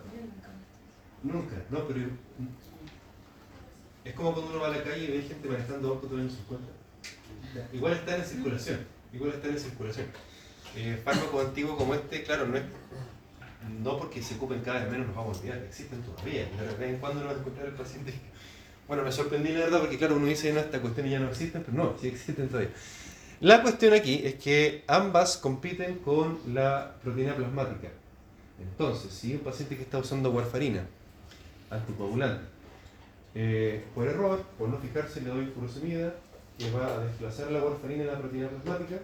Nunca, 1.22 1.56
no, 1.70 1.86
pero 1.86 2.00
es 4.04 4.14
como 4.14 4.32
cuando 4.32 4.50
uno 4.50 4.60
va 4.60 4.68
a 4.68 4.70
la 4.70 4.82
calle 4.82 5.04
y 5.04 5.10
ve 5.12 5.22
gente 5.22 5.48
manejando 5.48 5.88
autos 5.88 6.10
de 6.10 6.16
los 6.16 6.26
años 6.26 6.38
50. 6.48 6.72
Igual 7.72 7.92
están 7.94 8.20
en 8.20 8.26
circulación, 8.26 8.80
igual 9.12 9.32
están 9.32 9.50
en 9.50 9.58
circulación. 9.58 10.06
Eh, 10.76 11.00
fármacos 11.04 11.46
antiguos 11.46 11.76
como 11.76 11.94
este, 11.94 12.22
claro, 12.24 12.46
no 12.46 12.56
es 12.56 12.64
no 13.82 13.98
porque 13.98 14.22
se 14.22 14.34
ocupen 14.34 14.60
cada 14.60 14.80
vez 14.80 14.90
menos 14.90 15.06
nos 15.06 15.16
vamos 15.16 15.36
a 15.36 15.40
olvidar, 15.40 15.58
existen 15.58 16.02
todavía. 16.02 16.46
De 16.46 16.76
vez 16.76 16.90
en 16.90 16.98
cuando 16.98 17.20
nos 17.20 17.32
va 17.32 17.36
a 17.36 17.40
encontrar 17.40 17.66
el 17.66 17.74
paciente. 17.74 18.12
Bueno, 18.86 19.02
me 19.02 19.12
sorprendí 19.12 19.50
la 19.50 19.60
verdad 19.60 19.80
porque 19.80 19.96
claro, 19.96 20.16
uno 20.16 20.26
dice, 20.26 20.52
no, 20.52 20.60
esta 20.60 20.80
cuestión 20.80 21.08
ya 21.08 21.18
no 21.18 21.28
existen, 21.30 21.62
pero 21.62 21.76
no, 21.76 21.96
sí 21.98 22.08
existen 22.08 22.48
todavía. 22.48 22.70
La 23.40 23.62
cuestión 23.62 23.94
aquí 23.94 24.20
es 24.24 24.34
que 24.34 24.84
ambas 24.86 25.38
compiten 25.38 25.98
con 25.98 26.38
la 26.52 26.94
proteína 27.02 27.34
plasmática. 27.34 27.88
Entonces, 28.60 29.12
si 29.12 29.34
un 29.34 29.40
paciente 29.40 29.76
que 29.76 29.82
está 29.82 29.98
usando 29.98 30.30
warfarina, 30.30 30.86
anticoagulante, 31.70 32.53
eh, 33.34 33.84
por 33.94 34.06
error, 34.06 34.42
por 34.58 34.68
no 34.68 34.78
fijarse, 34.78 35.20
le 35.20 35.30
doy 35.30 35.46
furosemida, 35.46 36.14
que 36.58 36.70
va 36.70 36.86
a 36.86 36.98
desplazar 37.00 37.50
la 37.50 37.62
warfarina 37.62 38.02
en 38.02 38.08
la 38.08 38.18
proteína 38.18 38.48
plasmática, 38.48 38.96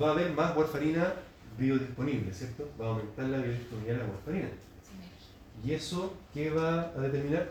va 0.00 0.08
a 0.08 0.12
haber 0.12 0.32
más 0.32 0.56
warfarina 0.56 1.14
biodisponible, 1.56 2.32
¿cierto? 2.32 2.68
Va 2.80 2.86
a 2.86 2.88
aumentar 2.90 3.26
la 3.26 3.38
biodisponibilidad 3.38 3.98
de 3.98 4.02
la 4.02 4.12
warfarina. 4.12 4.48
¿Y 5.64 5.72
eso 5.72 6.14
qué 6.32 6.50
va 6.50 6.80
a 6.96 7.00
determinar? 7.00 7.48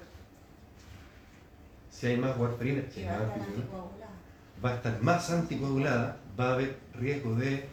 Si 1.89 2.07
hay 2.07 2.17
más 2.17 2.37
warfarina, 2.37 2.83
si 2.91 3.01
hay 3.01 3.05
más 3.07 3.21
anticoagulante 3.21 4.03
va 4.63 4.71
a 4.71 4.75
estar 4.75 5.01
más 5.01 5.29
anticoagulada, 5.29 6.17
va 6.39 6.49
a 6.49 6.53
haber 6.53 6.77
riesgo 6.95 7.35
de, 7.35 7.65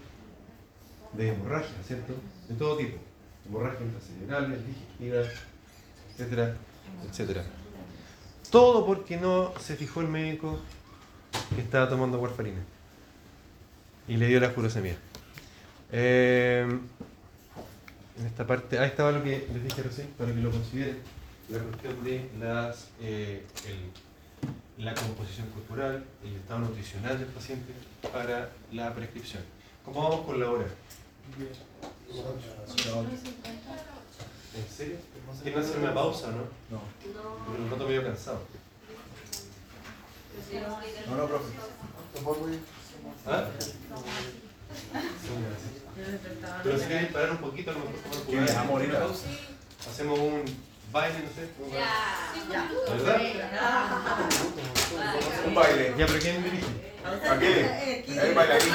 de 1.12 1.28
hemorragia, 1.28 1.76
¿cierto? 1.86 2.14
De 2.48 2.54
todo 2.54 2.76
tipo. 2.76 2.98
Hemorragia 3.46 3.86
intracerebrales, 3.86 4.66
digestivas, 4.66 5.28
etcétera, 6.12 6.56
etcétera. 7.08 7.44
Todo 8.50 8.84
porque 8.84 9.16
no 9.16 9.52
se 9.60 9.76
fijó 9.76 10.00
el 10.00 10.08
médico 10.08 10.58
que 11.54 11.60
estaba 11.60 11.88
tomando 11.88 12.18
warfarina 12.18 12.60
y 14.08 14.16
le 14.16 14.26
dio 14.26 14.40
la 14.40 14.50
furosemia. 14.50 14.96
Eh, 15.92 16.66
en 18.18 18.26
esta 18.26 18.46
parte, 18.46 18.78
ahí 18.78 18.88
estaba 18.88 19.12
lo 19.12 19.22
que 19.22 19.48
les 19.52 19.62
dije 19.64 19.82
recién, 19.82 20.08
para 20.18 20.34
que 20.34 20.40
lo 20.40 20.50
consideren, 20.50 20.98
la 21.48 21.58
cuestión 21.60 22.04
de 22.04 22.28
las, 22.40 22.88
eh, 23.00 23.44
la 24.78 24.94
composición 24.94 25.46
corporal, 25.50 26.04
el 26.24 26.36
estado 26.36 26.60
nutricional 26.60 27.18
del 27.18 27.28
paciente 27.28 27.72
para 28.12 28.50
la 28.72 28.92
prescripción. 28.94 29.42
¿Cómo 29.84 30.02
vamos 30.02 30.26
con 30.26 30.40
la 30.40 30.50
hora? 30.50 30.66
¿En 34.54 34.66
serio? 34.76 34.96
¿Quieren 35.42 35.60
hacer 35.62 35.78
una 35.78 35.94
pausa 35.94 36.26
no? 36.28 36.44
No. 36.70 36.82
Porque 37.46 37.60
me 37.62 37.68
noto 37.70 37.86
medio 37.86 38.02
cansado. 38.04 38.40
No, 41.08 41.16
no, 41.16 41.26
profe. 41.26 41.44
¿Ah? 43.26 43.44
Pero 46.62 46.78
si 46.78 46.84
quieren 46.86 47.12
parar 47.12 47.30
un 47.32 47.38
poquito, 47.38 47.70
a 47.70 47.74
lo 47.74 47.80
mejor 47.80 47.94
como 48.02 48.24
¿Quién 48.26 48.56
a 48.56 48.64
morir? 48.64 48.96
Hacemos 49.88 50.18
un 50.18 50.44
baile, 50.92 51.18
no 51.20 51.30
sé. 51.34 51.50
un- 51.60 51.70
¿Verdad? 52.98 53.20
Un 55.46 55.54
baile. 55.54 55.94
Ya, 55.96 56.06
pero 56.06 56.18
¿quién 56.18 56.42
dirige? 56.42 56.66
Aquí. 57.30 57.46
El 58.18 58.34
bailarín. 58.34 58.72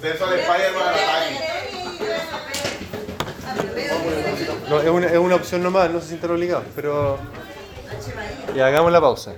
Censo 0.00 0.26
de 0.26 0.40
Spider-Man 0.40 0.82
al 0.88 0.94
ataque. 0.94 1.38
No, 4.68 4.80
es 4.80 4.88
una, 4.88 5.06
es 5.06 5.18
una 5.18 5.34
opción 5.36 5.62
nomás, 5.62 5.90
no 5.90 6.00
se 6.00 6.08
sientan 6.08 6.30
obligados, 6.30 6.64
pero. 6.74 7.18
Ya, 8.54 8.66
hagamos 8.66 8.92
la 8.92 9.00
pausa. 9.00 9.34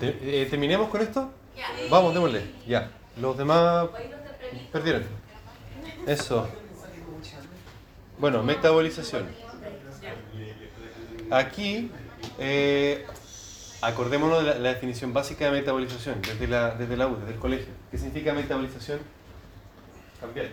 Te- 0.00 0.42
eh, 0.42 0.46
¿Terminemos 0.46 0.88
con 0.88 1.00
esto? 1.00 1.30
Vamos, 1.90 2.12
démosle. 2.14 2.42
Ya. 2.66 2.90
Los 3.20 3.36
demás 3.38 3.88
perdieron. 4.72 5.04
Eso. 6.06 6.48
Bueno, 8.18 8.42
metabolización. 8.42 9.28
Aquí, 11.30 11.90
eh, 12.38 13.06
acordémonos 13.86 14.44
de 14.44 14.58
la, 14.58 14.68
definición 14.70 15.12
básica 15.12 15.46
de 15.46 15.52
metabolización 15.52 16.20
desde 16.22 16.46
la, 16.48 16.74
desde 16.74 16.96
la 16.96 17.06
U, 17.08 17.16
desde 17.16 17.34
el 17.34 17.38
colegio. 17.38 17.72
¿Qué 17.90 17.98
significa 17.98 18.32
metabolización? 18.32 19.00
Cambiar. 20.20 20.46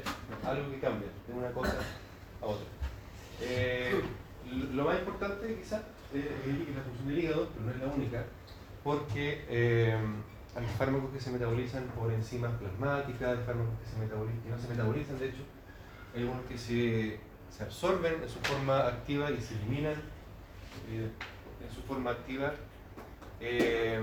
Algo 0.46 0.72
que 0.72 0.80
cambia 0.80 1.08
de 1.28 1.34
una 1.34 1.52
cosa 1.52 1.76
a 2.41 2.46
otra. 2.46 2.65
Eh, 3.41 4.02
lo- 4.74 4.86
más 4.86 5.00
importante 5.00 5.56
quizás 5.56 5.82
es 6.13 6.26
la 6.76 6.84
función 6.84 7.08
del 7.08 7.20
hígado, 7.20 7.50
pero 7.54 7.65
no 7.65 7.72
es 7.72 7.78
la 7.80 7.88
única, 7.88 8.24
porque 8.84 9.46
eh, 9.50 9.96
hay 10.56 10.65
fármacos 10.78 11.12
que 11.12 11.20
se 11.22 11.32
metabolizan 11.32 11.86
por 11.98 12.12
enzimas 12.12 12.52
plasmáticas, 12.60 13.38
hay 13.38 13.44
fármacos 13.46 13.74
que, 13.80 13.89
se 13.89 13.96
metaboli- 13.98 14.44
que 14.44 14.50
no 14.50 14.60
se 14.60 14.67
metabolizan, 14.67 15.20
de 15.20 15.30
hecho, 15.30 15.44
hay 16.13 16.22
algunos 16.22 16.46
que 16.46 16.58
se, 16.58 17.20
se 17.56 17.63
absorben 17.63 18.15
en 18.22 18.30
su 18.30 18.39
forma 18.39 18.80
activa 18.88 19.32
y 19.32 19.39
se 19.41 19.56
eliminan 19.56 19.94
eh, 20.89 21.10
en 21.65 21.74
su 21.76 21.82
forma 21.84 22.12
activa. 22.12 22.54
Eh, 23.42 24.00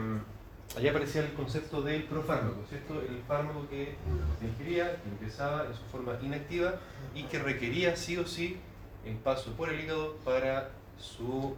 allá 0.76 0.90
aparecía 0.90 1.22
el 1.22 1.32
concepto 1.32 1.80
del 1.82 2.04
profármaco, 2.04 2.56
¿cierto? 2.68 3.00
El 3.00 3.22
fármaco 3.26 3.66
que 3.70 3.94
se 4.40 4.46
ingería, 4.46 5.00
que 5.02 5.08
ingresaba 5.08 5.66
en 5.66 5.74
su 5.74 5.84
forma 5.84 6.18
inactiva 6.22 6.74
y 7.14 7.22
que 7.24 7.38
requería 7.38 7.96
sí 7.96 8.16
o 8.16 8.26
sí 8.26 8.58
el 9.06 9.16
paso 9.16 9.52
por 9.52 9.70
el 9.70 9.80
hígado 9.80 10.16
para 10.24 10.70
su 10.98 11.54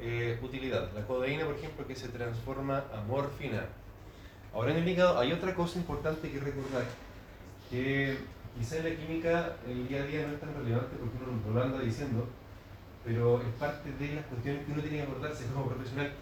eh, 0.00 0.38
utilidad. 0.42 0.90
La 0.94 1.06
codeína, 1.06 1.44
por 1.44 1.54
ejemplo, 1.54 1.86
que 1.86 1.94
se 1.94 2.08
transforma 2.08 2.84
a 2.92 3.02
morfina. 3.02 3.66
Ahora 4.54 4.72
en 4.72 4.78
el 4.78 4.88
hígado 4.88 5.18
hay 5.18 5.32
otra 5.32 5.54
cosa 5.54 5.78
importante 5.78 6.30
que 6.30 6.40
recordar, 6.40 6.84
que 7.70 8.18
quizá 8.58 8.78
en 8.78 8.84
la 8.84 8.96
química 8.96 9.56
el 9.66 9.88
día 9.88 10.02
a 10.02 10.06
día 10.06 10.26
no 10.26 10.34
es 10.34 10.40
tan 10.40 10.54
relevante 10.54 10.96
porque 10.98 11.16
uno 11.24 11.40
no 11.46 11.54
lo 11.54 11.62
anda 11.62 11.78
diciendo, 11.78 12.26
pero 13.04 13.40
es 13.40 13.48
parte 13.58 13.92
de 13.92 14.14
las 14.14 14.26
cuestiones 14.26 14.66
que 14.66 14.72
uno 14.72 14.82
tiene 14.82 14.98
que 14.98 15.02
acordarse 15.04 15.46
como 15.46 15.68
profesional, 15.68 16.12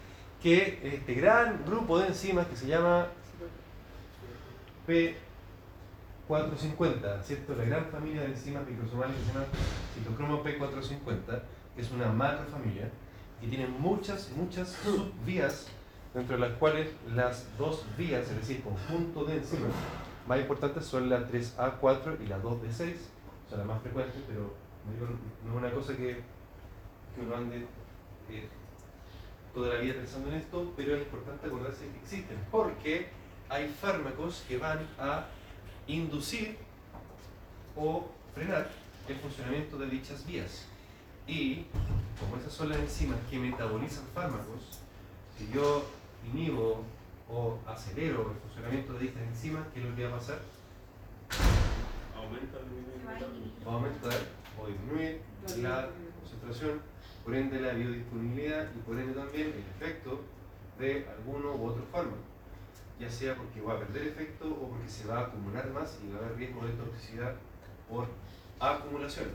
que 0.41 0.95
este 0.95 1.13
gran 1.13 1.63
grupo 1.65 1.99
de 1.99 2.07
enzimas 2.07 2.47
que 2.47 2.55
se 2.55 2.65
llama 2.67 3.07
P450, 4.87 7.21
¿cierto? 7.21 7.53
La 7.55 7.65
gran 7.65 7.85
familia 7.87 8.21
de 8.21 8.29
enzimas 8.29 8.65
microsomales 8.67 9.17
que 9.17 9.23
se 9.23 9.33
llama 9.33 9.45
citocromo 9.93 10.43
P450, 10.43 11.43
que 11.75 11.81
es 11.81 11.91
una 11.91 12.11
macrofamilia, 12.11 12.89
y 13.41 13.47
tiene 13.47 13.67
muchas, 13.67 14.31
muchas 14.35 14.69
subvías, 14.69 15.67
dentro 16.13 16.37
de 16.37 16.47
las 16.47 16.57
cuales 16.57 16.89
las 17.13 17.45
dos 17.57 17.85
vías, 17.97 18.29
es 18.29 18.35
decir, 18.35 18.63
conjunto 18.63 19.25
de 19.25 19.37
enzimas, 19.37 19.71
más 20.27 20.39
importantes 20.39 20.85
son 20.85 21.09
la 21.09 21.27
3A4 21.27 22.21
y 22.23 22.27
la 22.27 22.39
2D6, 22.41 22.95
o 23.45 23.49
sea, 23.49 23.57
la 23.59 23.63
más 23.63 23.81
frecuente, 23.81 24.13
pero 24.27 24.53
no 25.45 25.51
es 25.51 25.57
una 25.57 25.71
cosa 25.71 25.95
que, 25.95 26.21
que 27.15 27.21
uno 27.21 27.35
ande 27.35 27.65
eh, 28.29 28.47
toda 29.53 29.73
la 29.73 29.81
vida 29.81 29.95
pensando 29.95 30.29
en 30.29 30.35
esto, 30.35 30.73
pero 30.75 30.95
es 30.95 31.03
importante 31.03 31.47
acordarse 31.47 31.87
que 31.87 31.99
existen, 31.99 32.37
porque 32.49 33.09
hay 33.49 33.67
fármacos 33.67 34.43
que 34.47 34.57
van 34.57 34.79
a 34.99 35.25
inducir 35.87 36.57
o 37.75 38.09
frenar 38.33 38.69
el 39.07 39.15
funcionamiento 39.17 39.77
de 39.77 39.87
dichas 39.87 40.25
vías. 40.25 40.65
Y 41.27 41.65
como 42.19 42.37
esas 42.37 42.53
son 42.53 42.69
las 42.69 42.79
enzimas 42.79 43.17
que 43.29 43.39
metabolizan 43.39 44.05
fármacos, 44.13 44.79
si 45.37 45.49
yo 45.53 45.85
inhibo 46.31 46.83
o 47.29 47.57
acelero 47.67 48.31
el 48.31 48.37
funcionamiento 48.37 48.93
de 48.93 48.99
dichas 48.99 49.21
enzimas, 49.21 49.67
¿qué 49.73 49.79
es 49.81 49.85
lo 49.85 49.95
que 49.95 50.03
va 50.07 50.15
a 50.15 50.19
pasar? 50.19 50.39
Aumenta 52.15 52.57
el 52.59 53.67
Va 53.67 53.71
a 53.71 53.75
aumentar 53.75 54.13
o 54.59 54.67
disminuir 54.67 55.21
la 55.61 55.89
concentración, 56.19 56.81
por 57.23 57.35
ende 57.35 57.59
la 57.61 57.73
biodisponibilidad 57.73 58.67
y 58.75 58.79
por 58.79 58.97
ende 58.97 59.13
también 59.13 59.47
el 59.47 59.63
efecto 59.75 60.21
de 60.79 61.07
alguno 61.17 61.55
u 61.55 61.65
otro 61.67 61.83
fármaco. 61.91 62.17
Ya 62.99 63.09
sea 63.09 63.35
porque 63.35 63.61
va 63.61 63.73
a 63.73 63.79
perder 63.79 64.07
efecto 64.07 64.45
o 64.47 64.69
porque 64.69 64.89
se 64.89 65.07
va 65.07 65.19
a 65.19 65.21
acumular 65.21 65.69
más 65.71 65.97
y 66.03 66.11
va 66.11 66.19
a 66.19 66.25
haber 66.25 66.37
riesgo 66.37 66.65
de 66.65 66.73
toxicidad 66.73 67.33
por 67.89 68.07
acumulación. 68.59 69.29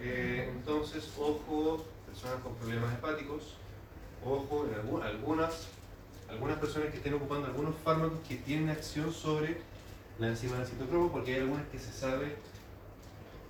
Eh, 0.00 0.50
entonces, 0.54 1.12
ojo, 1.18 1.84
personas 2.06 2.40
con 2.42 2.54
problemas 2.54 2.94
hepáticos, 2.94 3.54
ojo 4.24 4.66
en 4.66 4.74
algu- 4.74 5.02
algunas, 5.02 5.68
algunas 6.28 6.58
personas 6.58 6.90
que 6.90 6.98
estén 6.98 7.14
ocupando 7.14 7.46
algunos 7.46 7.74
fármacos 7.82 8.18
que 8.26 8.36
tienen 8.36 8.68
acción 8.70 9.12
sobre 9.12 9.58
la 10.18 10.28
enzima 10.28 10.56
del 10.58 10.66
citocromo, 10.66 11.10
porque 11.10 11.34
hay 11.34 11.40
algunas 11.40 11.66
que 11.68 11.78
se 11.78 11.92
sabe, 11.92 12.36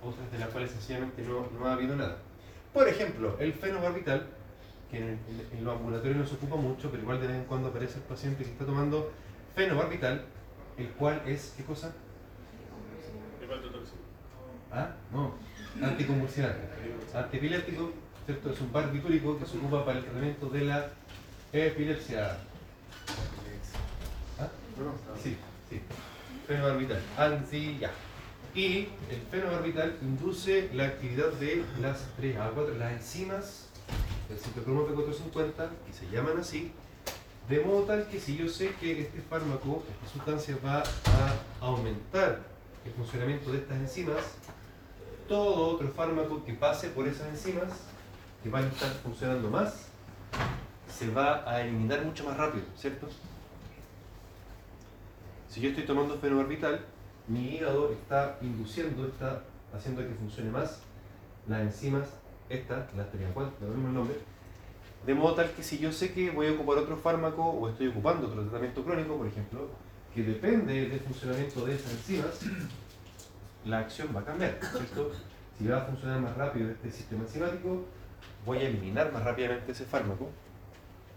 otras 0.03 0.31
de 0.31 0.39
las 0.39 0.49
cuales 0.49 0.71
sencillamente 0.71 1.21
no, 1.23 1.47
no 1.59 1.65
ha 1.67 1.73
habido 1.73 1.95
nada. 1.95 2.17
Por 2.73 2.87
ejemplo, 2.87 3.35
el 3.39 3.53
fenobarbital, 3.53 4.27
que 4.91 4.97
en, 4.97 5.19
en, 5.51 5.63
los 5.63 5.75
ambulatorios 5.75 6.17
no 6.17 6.25
se 6.25 6.35
ocupa 6.35 6.55
mucho, 6.55 6.89
pero 6.91 7.03
igual 7.03 7.19
de 7.19 7.27
vez 7.27 7.35
en 7.37 7.45
cuando 7.45 7.69
aparece 7.69 7.97
el 7.97 8.03
paciente 8.03 8.43
que 8.43 8.51
está 8.51 8.65
tomando 8.65 9.11
fenobarbital, 9.55 10.25
el 10.77 10.89
cual 10.91 11.21
es, 11.25 11.53
¿qué 11.57 11.63
cosa? 11.63 11.93
Ah, 14.71 14.91
no, 15.11 15.33
anticonvulsivante. 15.81 16.59
Antipiléptico, 17.13 17.91
¿cierto? 18.25 18.51
Es 18.51 18.61
un 18.61 18.71
barbitúrico 18.71 19.39
que 19.39 19.45
se 19.45 19.57
ocupa 19.57 19.83
para 19.83 19.97
el 19.97 20.05
tratamiento 20.05 20.47
de 20.47 20.61
la 20.61 20.89
epilepsia. 21.51 22.37
¿Ah? 24.39 24.47
Sí, 25.21 25.35
sí. 25.69 25.81
Fenobarbital. 26.47 27.01
Anti, 27.17 27.79
ya. 27.79 27.91
Y 28.55 28.87
el 29.09 29.21
fenobarbital 29.29 29.97
induce 30.01 30.69
la 30.73 30.85
actividad 30.85 31.31
de 31.33 31.63
las 31.81 32.07
3A4, 32.19 32.77
las 32.77 32.93
enzimas 32.93 33.67
del 34.27 34.39
citocromo 34.39 34.87
P450, 34.87 35.69
y 35.89 35.93
se 35.93 36.09
llaman 36.09 36.39
así, 36.39 36.71
de 37.47 37.59
modo 37.61 37.83
tal 37.83 38.07
que 38.07 38.19
si 38.19 38.37
yo 38.37 38.47
sé 38.47 38.73
que 38.79 39.01
este 39.01 39.21
fármaco, 39.21 39.83
esta 39.91 40.13
sustancia 40.13 40.57
va 40.65 40.79
a 40.79 41.65
aumentar 41.65 42.41
el 42.85 42.91
funcionamiento 42.93 43.51
de 43.51 43.59
estas 43.59 43.77
enzimas, 43.77 44.35
todo 45.27 45.75
otro 45.75 45.87
fármaco 45.89 46.43
que 46.43 46.53
pase 46.53 46.89
por 46.89 47.07
esas 47.07 47.27
enzimas, 47.27 47.69
que 48.43 48.49
van 48.49 48.65
a 48.65 48.67
estar 48.67 48.91
funcionando 49.03 49.49
más, 49.49 49.87
se 50.87 51.09
va 51.11 51.49
a 51.49 51.61
eliminar 51.61 52.03
mucho 52.03 52.23
más 52.23 52.35
rápido, 52.35 52.65
¿cierto? 52.75 53.07
Si 55.49 55.61
yo 55.61 55.69
estoy 55.69 55.85
tomando 55.85 56.17
fenobarbital, 56.19 56.85
mi 57.29 57.55
hígado 57.55 57.91
está 57.91 58.37
induciendo, 58.41 59.05
está 59.07 59.43
haciendo 59.73 60.01
que 60.01 60.13
funcione 60.15 60.49
más 60.49 60.81
las 61.47 61.61
enzimas, 61.61 62.09
estas, 62.49 62.93
las 62.95 63.11
triacual, 63.11 63.51
le 63.61 63.67
mismo 63.67 63.87
el 63.87 63.93
nombre, 63.93 64.15
de 65.05 65.13
modo 65.13 65.35
tal 65.35 65.51
que 65.51 65.63
si 65.63 65.77
yo 65.77 65.91
sé 65.91 66.11
que 66.11 66.31
voy 66.31 66.47
a 66.47 66.51
ocupar 66.51 66.79
otro 66.79 66.97
fármaco 66.97 67.43
o 67.43 67.69
estoy 67.69 67.87
ocupando 67.87 68.27
otro 68.27 68.41
tratamiento 68.41 68.83
crónico, 68.83 69.15
por 69.15 69.27
ejemplo, 69.27 69.67
que 70.13 70.23
depende 70.23 70.89
del 70.89 70.99
funcionamiento 70.99 71.65
de 71.65 71.75
esas 71.75 71.91
enzimas, 71.91 72.39
la 73.65 73.79
acción 73.79 74.09
va 74.15 74.21
a 74.21 74.25
cambiar, 74.25 74.57
¿cierto? 74.61 75.11
Si 75.57 75.67
va 75.67 75.77
a 75.77 75.81
funcionar 75.81 76.19
más 76.19 76.35
rápido 76.35 76.71
este 76.71 76.91
sistema 76.91 77.23
enzimático, 77.23 77.85
voy 78.45 78.57
a 78.57 78.61
eliminar 78.61 79.11
más 79.13 79.23
rápidamente 79.23 79.71
ese 79.71 79.85
fármaco 79.85 80.29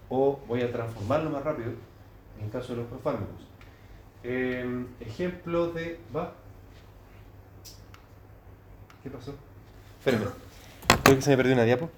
o 0.09 0.39
voy 0.47 0.61
a 0.61 0.71
transformarlo 0.71 1.29
más 1.29 1.43
rápido 1.43 1.71
en 2.39 2.49
caso 2.49 2.73
de 2.73 2.81
los 2.81 2.87
profármacos. 2.87 3.52
Eh, 4.23 4.85
ejemplos 5.01 5.73
de... 5.75 5.99
¿Va? 6.15 6.33
¿Qué 9.03 9.09
pasó? 9.09 9.35
Espérame. 9.99 10.31
Creo 11.03 11.15
que 11.17 11.21
se 11.21 11.29
me 11.31 11.37
perdió 11.37 11.53
una 11.53 11.63
diapo. 11.63 11.89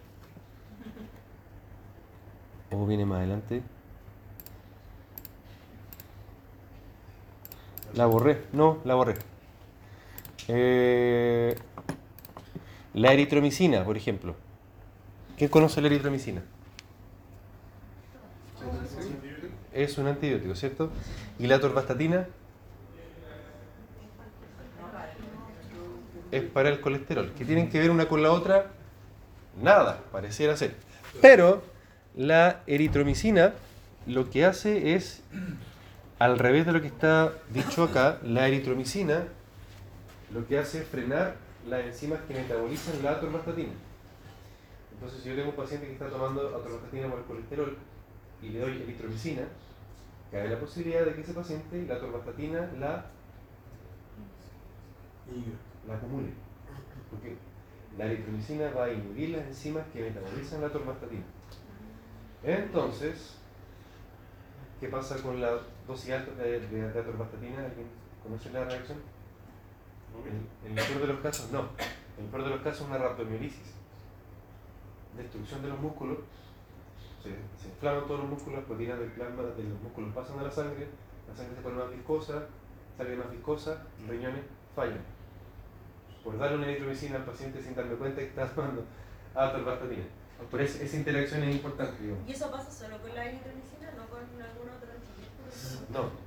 ¿O 2.72 2.86
viene 2.88 3.06
más 3.06 3.20
adelante? 3.20 3.62
La 7.94 8.08
borré. 8.08 8.42
No, 8.52 8.80
la 8.84 8.96
borré. 8.96 9.16
Eh, 10.48 11.56
la 12.94 13.14
eritromicina, 13.14 13.84
por 13.84 13.98
ejemplo. 13.98 14.36
¿Quién 15.38 15.50
conoce 15.50 15.82
la 15.82 15.88
eritromicina? 15.88 16.42
Es 19.76 19.98
un 19.98 20.08
antibiótico, 20.08 20.56
¿cierto? 20.56 20.90
¿Y 21.38 21.48
la 21.48 21.60
torvastatina? 21.60 22.28
Es 26.32 26.44
para 26.44 26.70
el 26.70 26.80
colesterol. 26.80 27.34
¿Qué 27.38 27.44
tienen 27.44 27.70
que 27.70 27.80
ver 27.80 27.92
una 27.92 28.08
con 28.08 28.24
la 28.24 28.32
otra? 28.32 28.72
Nada, 29.62 30.02
pareciera 30.14 30.56
ser. 30.56 30.76
Pero 31.22 31.62
la 32.16 32.62
eritromicina 32.68 33.54
lo 34.08 34.30
que 34.30 34.46
hace 34.46 34.96
es, 34.96 35.22
al 36.20 36.40
revés 36.40 36.66
de 36.66 36.72
lo 36.72 36.80
que 36.80 36.88
está 36.88 37.34
dicho 37.50 37.84
acá, 37.84 38.20
la 38.24 38.48
eritromicina 38.48 39.26
lo 40.34 40.48
que 40.48 40.58
hace 40.58 40.84
es 40.84 40.88
frenar 40.88 41.36
las 41.68 41.84
enzimas 41.84 42.22
que 42.28 42.34
metabolizan 42.34 43.04
la 43.04 43.12
atorvastatina. 43.12 43.74
Entonces, 44.94 45.22
si 45.22 45.30
yo 45.30 45.36
tengo 45.36 45.50
un 45.50 45.56
paciente 45.58 45.86
que 45.88 45.94
está 45.94 46.08
tomando 46.08 46.48
atorvastatina 46.56 47.10
por 47.10 47.20
el 47.20 47.26
colesterol 47.26 47.78
y 48.42 48.50
le 48.50 48.60
doy 48.60 48.82
eritromicina, 48.84 49.44
cabe 50.32 50.50
la 50.50 50.60
posibilidad 50.60 51.06
de 51.06 51.14
que 51.14 51.22
ese 51.22 51.34
paciente 51.34 51.86
la 51.86 51.96
atorvastatina 51.96 52.72
la, 52.80 53.06
la 55.88 55.96
acumule. 55.96 56.32
Porque 57.10 57.38
la 57.98 58.06
eritromicina 58.06 58.72
va 58.72 58.86
a 58.86 58.92
inhibir 58.92 59.30
las 59.30 59.46
enzimas 59.46 59.86
que 59.94 60.02
metabolizan 60.02 60.62
la 60.62 60.68
atorvastatina. 60.68 61.24
Entonces, 62.44 63.38
¿qué 64.80 64.88
pasa 64.90 65.22
con 65.22 65.42
la 65.42 65.58
dosis 65.88 66.12
alta 66.12 66.44
de, 66.44 66.60
de, 66.60 66.92
de 66.92 67.00
atorvastatina? 67.00 67.66
¿Alguien 67.66 67.88
conoce 68.22 68.52
la 68.52 68.66
reacción? 68.66 68.98
En, 70.26 70.72
en 70.72 70.78
el 70.78 70.86
peor 70.86 71.02
de 71.02 71.08
los 71.08 71.20
casos, 71.22 71.52
no. 71.52 71.70
En 72.18 72.26
el 72.26 72.32
peor 72.32 72.44
de 72.44 72.50
los 72.52 72.62
casos, 72.62 72.88
una 72.88 72.98
rhabdomiolisis. 72.98 73.74
Destrucción 75.18 75.62
de 75.62 75.70
los 75.70 75.80
músculos. 75.80 76.18
Se, 77.26 77.64
se 77.64 77.70
inflaman 77.70 78.06
todos 78.06 78.20
los 78.20 78.30
músculos, 78.30 78.60
las 78.60 78.68
proteínas 78.68 79.00
del 79.00 79.12
plasma 79.12 79.42
de 79.42 79.64
los 79.64 79.82
músculos 79.82 80.14
pasan 80.14 80.38
a 80.38 80.44
la 80.44 80.52
sangre, 80.52 80.88
la 81.28 81.36
sangre 81.36 81.56
se 81.56 81.62
pone 81.62 81.76
más 81.76 81.90
viscosa, 81.90 82.46
sale 82.96 83.16
más 83.16 83.32
viscosa, 83.32 83.82
los 84.02 84.10
riñones 84.10 84.42
fallan. 84.76 85.02
Por 86.24 86.38
darle 86.38 86.58
una 86.58 86.68
eritromicina 86.68 87.18
al 87.18 87.26
paciente 87.26 87.62
sin 87.62 87.74
darme 87.74 87.96
cuenta 87.96 88.22
que 88.22 88.28
está 88.28 88.46
tomando 88.48 88.86
atorvastatina. 89.34 90.06
Por 90.52 90.62
eso 90.62 90.84
esa 90.84 90.98
interacción 90.98 91.44
es 91.44 91.56
importante, 91.56 92.02
digamos. 92.02 92.30
¿Y 92.30 92.32
eso 92.32 92.52
pasa 92.52 92.70
solo 92.70 93.02
con 93.02 93.16
la 93.16 93.26
eritromicina, 93.26 93.90
no 93.98 94.06
con 94.06 94.22
algún 94.22 94.70
otro 94.70 94.90
antibiótico? 94.94 95.90
No. 95.90 96.26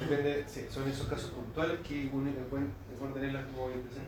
Depende, 0.00 0.44
sí, 0.48 0.66
son 0.70 0.88
esos 0.88 1.06
casos 1.06 1.30
puntuales 1.30 1.80
que 1.80 2.08
pueden, 2.10 2.72
pueden 2.98 3.14
tenerlas 3.14 3.46
como 3.46 3.64
orientación 3.66 4.04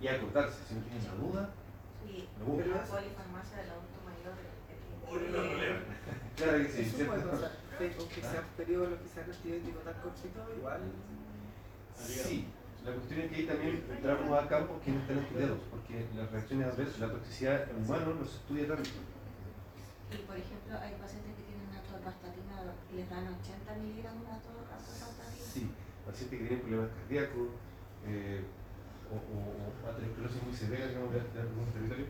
y 0.00 0.06
acordarse. 0.08 0.58
Si 0.66 0.74
no 0.74 0.80
tienen 0.82 1.04
la 1.04 1.14
duda, 1.14 1.50
Sí, 2.08 2.28
pero 2.56 2.74
la 2.74 2.84
polifarmacia 2.84 3.58
del 3.58 3.70
adulto 3.70 3.97
claro 6.36 6.58
que 6.58 6.68
sí, 6.68 6.82
Eso 6.82 7.06
puede 7.06 7.22
pasar. 7.22 7.52
Aunque 7.78 8.20
sea 8.20 8.40
un 8.40 8.56
periodo 8.56 8.90
lo 8.90 9.02
que 9.02 9.08
sea 9.08 9.24
antibiótico 9.24 9.78
tan 9.80 9.94
cortito, 10.02 10.40
igual. 10.56 10.80
Sí, 11.94 12.46
la 12.84 12.92
cuestión 12.92 13.20
es 13.20 13.30
que 13.30 13.36
ahí 13.36 13.46
también 13.46 13.84
entramos 13.90 14.38
a 14.38 14.48
campos 14.48 14.82
que 14.82 14.90
no 14.92 15.00
están 15.00 15.18
estudiados, 15.18 15.58
porque 15.70 16.06
las 16.16 16.30
reacciones 16.30 16.66
adversas, 16.68 16.98
la 17.00 17.10
toxicidad 17.12 17.70
en 17.70 17.76
humanos 17.84 18.16
no 18.18 18.24
se 18.24 18.36
estudia 18.36 18.66
tanto. 18.68 18.90
Y 20.10 20.16
por 20.24 20.36
ejemplo, 20.36 20.72
hay 20.78 20.94
pacientes 20.96 21.32
que 21.36 21.42
tienen 21.42 21.68
atorvastatina, 21.74 22.72
les 22.94 23.10
dan 23.10 23.28
80 23.28 23.74
miligramos 23.76 24.24
de 24.24 24.32
atorvastatina. 24.32 25.44
Sí, 25.44 25.70
pacientes 26.06 26.38
que 26.38 26.46
tienen 26.46 26.60
problemas 26.64 26.90
cardíacos 26.96 27.48
eh, 28.06 28.42
o, 29.10 29.16
o, 29.16 29.36
o 29.38 29.90
aterosclerosis 29.90 30.42
muy 30.42 30.54
severa, 30.54 30.86
digamos, 30.86 31.12
de, 31.12 31.20
de 31.20 31.40
algún 31.40 31.66
territorio. 31.72 32.06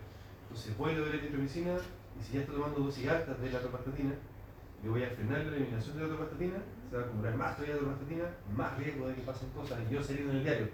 Entonces 0.48 0.76
voy 0.78 0.94
a 0.94 1.00
dar 1.00 1.14
eritromicina 1.14 1.76
y 2.18 2.24
si 2.24 2.34
ya 2.34 2.40
está 2.40 2.52
tomando 2.52 2.80
dosis 2.80 3.08
altas 3.08 3.40
de 3.40 3.50
la 3.50 3.58
atorvastatina, 3.58 4.14
le 4.82 4.88
voy 4.88 5.02
a 5.02 5.10
frenar 5.10 5.44
la 5.44 5.56
eliminación 5.56 5.96
de 5.96 6.02
la 6.02 6.06
atorvastatina, 6.06 6.56
se 6.90 6.96
va 6.96 7.02
a 7.02 7.06
acumular 7.06 7.34
más 7.36 7.56
todavía 7.56 7.74
de 7.74 7.80
atorvastatina, 7.80 8.24
más 8.56 8.78
riesgo 8.78 9.08
de 9.08 9.14
que 9.14 9.22
pasen 9.22 9.48
cosas 9.50 9.78
y 9.88 9.94
yo 9.94 10.02
saliendo 10.02 10.32
en 10.32 10.38
el 10.38 10.44
diario. 10.44 10.68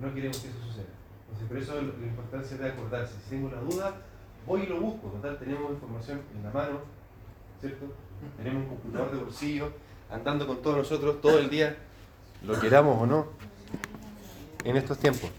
No 0.00 0.14
queremos 0.14 0.38
que 0.38 0.48
eso 0.48 0.58
suceda. 0.58 0.92
Entonces, 1.26 1.48
por 1.48 1.58
eso 1.58 1.74
la 1.74 2.06
importancia 2.06 2.56
de 2.56 2.68
acordarse. 2.68 3.14
Si 3.24 3.30
tengo 3.30 3.50
la 3.50 3.60
duda, 3.60 3.94
voy 4.46 4.62
y 4.62 4.66
lo 4.66 4.80
busco. 4.80 5.08
Total, 5.08 5.38
tenemos 5.38 5.70
información 5.70 6.20
en 6.36 6.42
la 6.42 6.50
mano, 6.50 6.80
¿cierto? 7.60 7.86
Tenemos 8.36 8.64
un 8.64 8.68
computador 8.68 9.10
de 9.12 9.18
bolsillo, 9.18 9.72
andando 10.10 10.46
con 10.46 10.62
todos 10.62 10.76
nosotros 10.76 11.20
todo 11.20 11.38
el 11.38 11.48
día, 11.48 11.76
lo 12.44 12.58
queramos 12.60 13.00
o 13.00 13.06
no, 13.06 13.26
en 14.64 14.76
estos 14.76 14.98
tiempos. 14.98 15.30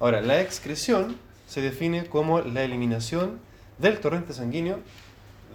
Ahora, 0.00 0.20
la 0.20 0.40
excreción 0.40 1.16
se 1.46 1.60
define 1.60 2.06
como 2.06 2.40
la 2.40 2.62
eliminación 2.62 3.38
del 3.78 4.00
torrente 4.00 4.32
sanguíneo 4.32 4.78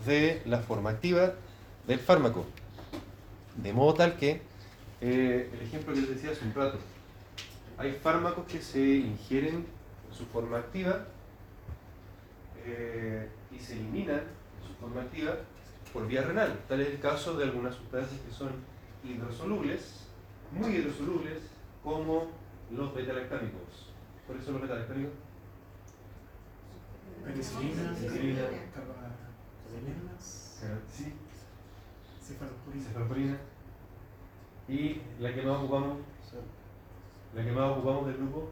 de 0.06 0.42
la 0.46 0.60
forma 0.60 0.92
activa 0.92 1.34
del 1.88 2.00
fármaco. 2.00 2.46
De 3.56 3.74
modo 3.74 3.94
tal 3.94 4.18
que, 4.18 4.42
eh, 5.02 5.50
el 5.54 5.62
ejemplo 5.62 5.94
que 5.94 6.02
les 6.02 6.10
decía 6.10 6.32
hace 6.32 6.46
un 6.46 6.54
rato, 6.54 6.78
hay 7.78 7.94
fármacos 7.94 8.46
que 8.46 8.62
se 8.62 8.80
ingieren 8.80 9.66
en 10.10 10.18
su 10.18 10.26
forma 10.26 10.58
activa 10.58 11.06
eh, 12.66 13.30
y 13.52 13.60
se 13.60 13.74
eliminan 13.74 14.20
en 14.20 14.68
su 14.68 14.74
forma 14.80 15.02
activa 15.02 15.38
por 15.94 16.08
vía 16.08 16.22
renal. 16.22 16.60
Tal 16.68 16.82
es 16.82 16.90
el 16.90 17.00
caso 17.00 17.38
de 17.38 17.46
algunas 17.46 17.76
sustancias 17.76 18.20
que 18.22 18.34
son 18.34 18.50
hidrosolubles, 19.04 20.08
muy 20.52 20.76
hidrosolubles, 20.76 21.38
como 21.84 22.28
los 22.72 22.94
betalactámicos. 22.94 23.94
Por 24.28 24.36
eso 24.36 24.52
los 24.52 24.62
betalactámicos 24.62 25.14
Penicilina, 27.26 27.94
Penicilina. 27.94 28.42
carbamazepininas, 28.74 30.60
sí, 30.92 31.14
cefalosporina. 32.22 32.84
cefalorina. 32.86 33.38
Y 34.68 35.02
la 35.20 35.34
que 35.34 35.42
más 35.42 35.58
ocupamos, 35.58 35.98
la 37.36 37.44
que 37.44 37.52
más 37.52 37.72
ocupamos 37.72 38.08
del 38.08 38.18
grupo, 38.18 38.50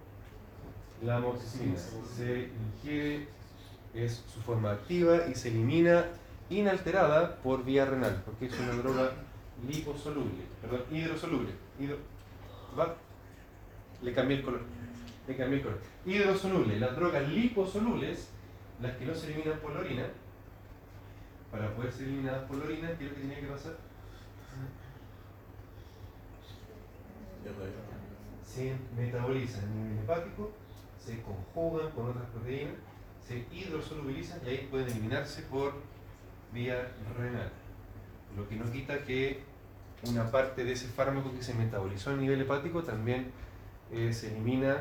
la 1.04 1.18
amoxicilina. 1.18 1.78
Se 1.78 2.50
ingiere, 2.50 3.28
es 3.94 4.24
su 4.34 4.42
forma 4.42 4.72
activa 4.72 5.28
y 5.28 5.36
se 5.36 5.50
elimina 5.50 6.06
inalterada 6.50 7.38
por 7.38 7.64
vía 7.64 7.86
renal, 7.86 8.22
porque 8.26 8.46
es 8.48 8.60
una 8.60 8.74
droga 8.74 9.12
liposoluble, 9.68 10.44
perdón, 10.62 10.84
hidrosoluble. 10.92 11.50
Hidro, 11.80 11.98
¿va? 12.78 12.96
Le 14.02 14.14
cambié 14.14 14.38
el 14.38 14.44
color. 14.44 14.62
Le 15.28 15.36
cambié 15.36 15.58
el 15.58 15.64
color. 15.64 15.80
Hidrosoluble. 16.06 16.80
Las 16.80 16.96
drogas 16.96 17.28
liposolubles, 17.30 18.30
las 18.82 18.96
que 18.98 19.06
no 19.06 19.16
se 19.16 19.28
eliminan 19.28 19.60
por 19.60 19.74
la 19.74 19.80
orina, 19.80 20.06
para 21.52 21.74
poder 21.76 21.92
ser 21.92 22.08
eliminadas 22.08 22.44
por 22.44 22.58
la 22.58 22.66
orina, 22.66 22.90
¿qué 22.98 23.06
es 23.06 23.10
lo 23.10 23.16
que 23.16 23.22
tenía 23.22 23.40
que 23.40 23.48
pasar? 23.48 23.78
Se 28.44 28.76
metabolizan 28.96 29.64
a 29.64 29.76
nivel 29.76 30.00
hepático, 30.00 30.52
se 31.00 31.22
conjugan 31.22 31.92
con 31.92 32.10
otras 32.10 32.26
proteínas, 32.26 32.76
se 33.26 33.46
hidrosolubilizan 33.52 34.40
y 34.46 34.50
ahí 34.50 34.68
pueden 34.70 34.88
eliminarse 34.88 35.44
por 35.44 35.74
vía 36.54 36.92
renal. 37.18 37.52
Lo 38.36 38.48
que 38.48 38.56
no 38.56 38.70
quita 38.72 39.04
que 39.04 39.44
una 40.08 40.30
parte 40.30 40.64
de 40.64 40.74
ese 40.74 40.88
fármaco 40.88 41.34
que 41.34 41.42
se 41.42 41.54
metabolizó 41.54 42.12
a 42.12 42.16
nivel 42.16 42.42
hepático 42.42 42.84
también 42.84 43.32
eh, 43.92 44.14
se 44.14 44.32
elimina, 44.32 44.78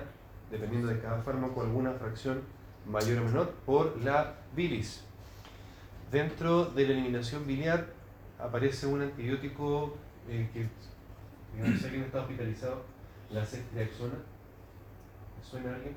dependiendo 0.50 0.88
de 0.88 1.00
cada 1.00 1.22
fármaco, 1.22 1.62
alguna 1.62 1.92
fracción 1.92 2.42
mayor 2.86 3.18
o 3.18 3.24
menor 3.24 3.50
por 3.64 4.02
la 4.02 4.34
bilis. 4.54 5.02
Dentro 6.10 6.66
de 6.66 6.86
la 6.86 6.92
eliminación 6.92 7.46
biliar 7.46 7.86
aparece 8.38 8.86
un 8.86 9.02
antibiótico 9.02 9.96
eh, 10.28 10.48
que, 10.52 10.68
digamos, 11.54 11.80
si 11.80 11.84
alguien 11.86 12.04
está 12.04 12.20
hospitalizado, 12.20 12.84
la 13.30 13.44
ceftriaxona. 13.44 14.14
¿Me 14.14 15.44
¿Suena 15.44 15.70
a 15.70 15.74
alguien? 15.74 15.94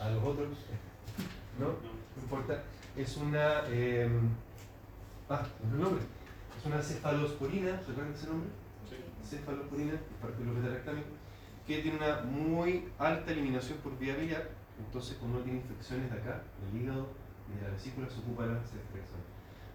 ¿A 0.00 0.10
los 0.10 0.24
otros? 0.24 0.48
¿No? 1.58 1.66
No 1.66 2.22
importa. 2.22 2.62
Es 2.96 3.16
una... 3.16 3.62
eh, 3.68 4.08
ah, 5.28 5.42
es 5.64 5.72
el 5.72 5.80
nombre. 5.80 6.02
Es 6.58 6.66
una 6.66 6.82
cefalosporina, 6.82 7.80
¿recuerdan 7.86 8.14
ese 8.14 8.26
nombre? 8.28 8.50
Cefalosporina, 9.24 9.92
parte 10.20 10.38
de 10.38 10.44
los 10.46 10.56
beta-lactámicos, 10.56 11.17
que 11.68 11.82
tiene 11.82 11.98
una 11.98 12.22
muy 12.22 12.88
alta 12.98 13.30
eliminación 13.30 13.76
por 13.78 13.96
vía 13.98 14.16
biliar. 14.16 14.48
Entonces, 14.78 15.18
cuando 15.18 15.36
uno 15.36 15.44
tiene 15.44 15.60
infecciones 15.60 16.10
de 16.10 16.16
acá, 16.16 16.42
del 16.64 16.82
hígado 16.82 17.08
y 17.52 17.58
de 17.58 17.62
la 17.62 17.74
vesícula, 17.74 18.08
se 18.08 18.20
ocupa 18.20 18.46
la 18.46 18.58
ceftriaxona, 18.60 19.22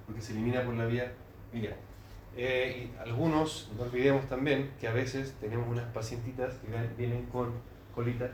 porque 0.07 0.19
se 0.19 0.33
elimina 0.33 0.65
por 0.65 0.73
la 0.73 0.85
vía 0.87 1.13
biliar. 1.51 1.75
Eh, 2.35 2.89
y 2.89 2.99
algunos, 2.99 3.71
no 3.77 3.83
olvidemos 3.83 4.27
también 4.27 4.71
que 4.79 4.87
a 4.87 4.91
veces 4.91 5.35
tenemos 5.39 5.67
unas 5.69 5.85
pacientitas 5.93 6.55
que 6.55 6.67
vienen 6.97 7.27
con 7.27 7.51
colita 7.93 8.31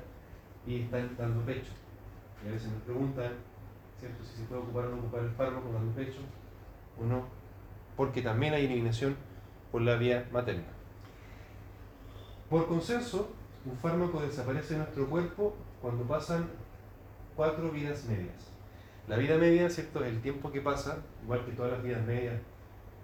y 0.65 0.83
están 0.83 1.17
dando 1.17 1.41
pecho. 1.45 1.73
Y 2.45 2.47
a 2.47 2.51
veces 2.53 2.71
nos 2.71 2.81
preguntan. 2.83 3.33
Si 3.99 4.37
se 4.37 4.43
puede 4.45 4.61
ocupar 4.61 4.85
o 4.85 4.91
no 4.91 4.99
ocupar 4.99 5.23
el 5.23 5.31
fármaco 5.31 5.73
dando 5.73 5.93
pecho 5.93 6.19
o 6.97 7.03
no, 7.03 7.25
porque 7.97 8.21
también 8.21 8.53
hay 8.53 8.65
eliminación 8.65 9.17
por 9.73 9.81
la 9.81 9.97
vía 9.97 10.29
materna. 10.31 10.63
Por 12.49 12.65
consenso, 12.65 13.35
un 13.65 13.77
fármaco 13.77 14.21
desaparece 14.21 14.73
de 14.73 14.79
nuestro 14.79 15.09
cuerpo 15.09 15.55
cuando 15.81 16.03
pasan 16.03 16.47
cuatro 17.35 17.71
vidas 17.71 18.05
medias. 18.05 18.49
La 19.07 19.17
vida 19.17 19.37
media, 19.37 19.69
¿cierto? 19.69 20.03
Es 20.03 20.13
el 20.13 20.21
tiempo 20.21 20.51
que 20.51 20.61
pasa, 20.61 20.97
igual 21.23 21.45
que 21.45 21.51
todas 21.51 21.71
las 21.71 21.83
vidas 21.83 22.05
medias 22.05 22.35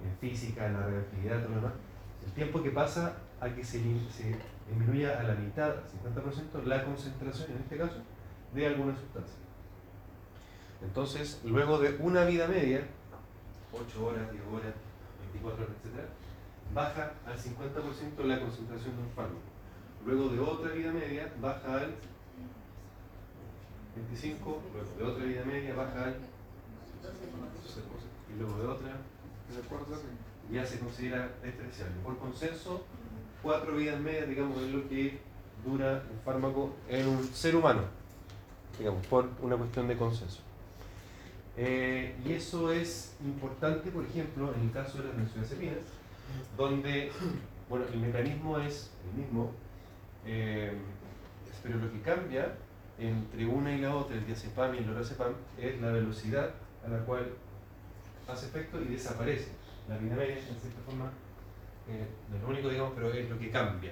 en 0.04 0.18
física, 0.20 0.68
en 0.68 0.74
la 0.74 0.86
reactividad, 0.86 1.40
todo 1.42 1.50
lo 1.50 1.56
demás, 1.56 1.74
el 2.26 2.32
tiempo 2.34 2.62
que 2.62 2.72
pasa 2.72 3.18
a 3.40 3.50
que 3.50 3.64
se 3.64 3.80
disminuya 3.80 5.20
a 5.20 5.24
la 5.24 5.36
mitad, 5.36 5.76
50%, 6.04 6.64
la 6.66 6.84
concentración, 6.84 7.52
en 7.52 7.58
este 7.58 7.78
caso, 7.78 7.98
de 8.54 8.68
alguna 8.68 8.96
sustancia. 8.96 9.36
Entonces, 10.82 11.42
luego 11.44 11.80
de 11.80 11.98
una 12.00 12.26
vida 12.26 12.48
media, 12.48 12.88
8 13.74 14.06
horas, 14.06 14.32
10 14.32 14.44
horas, 14.54 14.74
24 15.34 15.66
horas, 15.66 15.76
etc., 15.84 16.06
baja 16.74 17.14
al 17.26 17.38
50% 17.38 18.24
la 18.26 18.40
concentración 18.40 18.96
de 18.96 19.02
un 19.02 19.10
fármaco. 19.16 19.55
Luego 20.06 20.30
de 20.30 20.40
otra 20.40 20.72
vida 20.72 20.92
media, 20.92 21.34
baja 21.42 21.74
al 21.74 21.96
25, 23.96 24.62
luego 24.74 24.98
de 24.98 25.04
otra 25.04 25.26
vida 25.26 25.46
media, 25.46 25.74
baja 25.74 26.06
al 26.06 26.16
y 28.34 28.40
luego 28.40 28.58
de 28.60 28.68
otra, 28.68 28.98
ya 30.52 30.66
se 30.66 30.80
considera 30.80 31.32
despreciable. 31.42 31.96
Por 32.04 32.18
consenso, 32.18 32.84
cuatro 33.42 33.76
vidas 33.76 34.00
medias, 34.00 34.28
digamos, 34.28 34.62
es 34.62 34.72
lo 34.72 34.88
que 34.88 35.20
dura 35.66 36.04
un 36.12 36.20
fármaco 36.24 36.74
en 36.90 37.08
un 37.08 37.24
ser 37.24 37.56
humano, 37.56 37.82
digamos, 38.78 39.06
por 39.08 39.30
una 39.42 39.56
cuestión 39.56 39.88
de 39.88 39.98
consenso. 39.98 40.42
Eh, 41.58 42.16
y 42.26 42.34
eso 42.34 42.72
es 42.72 43.14
importante, 43.24 43.90
por 43.90 44.04
ejemplo, 44.06 44.54
en 44.54 44.62
el 44.62 44.72
caso 44.72 44.98
de 44.98 45.06
las 45.06 45.18
benzodiazepinas, 45.18 45.78
donde, 46.58 47.12
bueno, 47.70 47.86
el 47.92 48.00
mecanismo 48.00 48.60
es 48.60 48.92
el 49.10 49.22
mismo, 49.22 49.52
eh, 50.26 50.74
pero 51.64 51.78
lo 51.78 51.92
que 51.92 52.02
cambia 52.02 52.54
entre 52.98 53.46
una 53.46 53.74
y 53.76 53.82
la 53.82 53.96
otra, 53.96 54.16
el 54.16 54.26
diazepam 54.26 54.74
y 54.76 54.78
el 54.80 54.88
lorazepam, 54.88 55.34
es 55.60 55.82
la 55.82 55.92
velocidad 55.92 56.52
a 56.86 56.90
la 56.90 57.00
cual 57.00 57.34
hace 58.28 58.48
efecto 58.48 58.82
y 58.82 58.86
desaparece. 58.86 59.50
La 59.90 59.98
vida 59.98 60.16
media, 60.16 60.38
en 60.38 60.60
cierta 60.60 60.82
forma, 60.86 61.12
eh, 61.88 62.08
no 62.30 62.38
es 62.38 62.42
lo 62.42 62.50
único, 62.50 62.70
digamos, 62.70 62.94
pero 62.96 63.12
es 63.12 63.30
lo 63.30 63.38
que 63.38 63.52
cambia. 63.52 63.92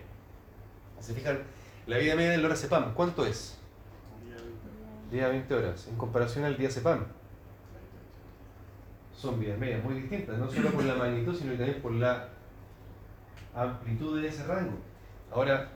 ¿Se 0.99 1.13
fijan? 1.13 1.39
La 1.85 1.97
vida 1.97 2.15
media 2.15 2.31
del 2.31 2.41
lorazepam, 2.41 2.93
¿cuánto 2.93 3.25
es? 3.25 3.59
Día 5.11 5.27
20 5.27 5.53
horas, 5.53 5.87
en 5.87 5.97
comparación 5.97 6.45
al 6.45 6.57
diazepam. 6.57 7.05
Son 9.15 9.39
vidas 9.39 9.59
medias 9.59 9.83
muy 9.83 9.95
distintas, 9.95 10.37
no 10.37 10.49
solo 10.49 10.71
por 10.71 10.83
la 10.85 10.95
magnitud, 10.95 11.35
sino 11.35 11.53
también 11.53 11.81
por 11.81 11.91
la 11.91 12.29
amplitud 13.53 14.19
de 14.19 14.27
ese 14.27 14.43
rango. 14.45 14.77
Ahora, 15.31 15.69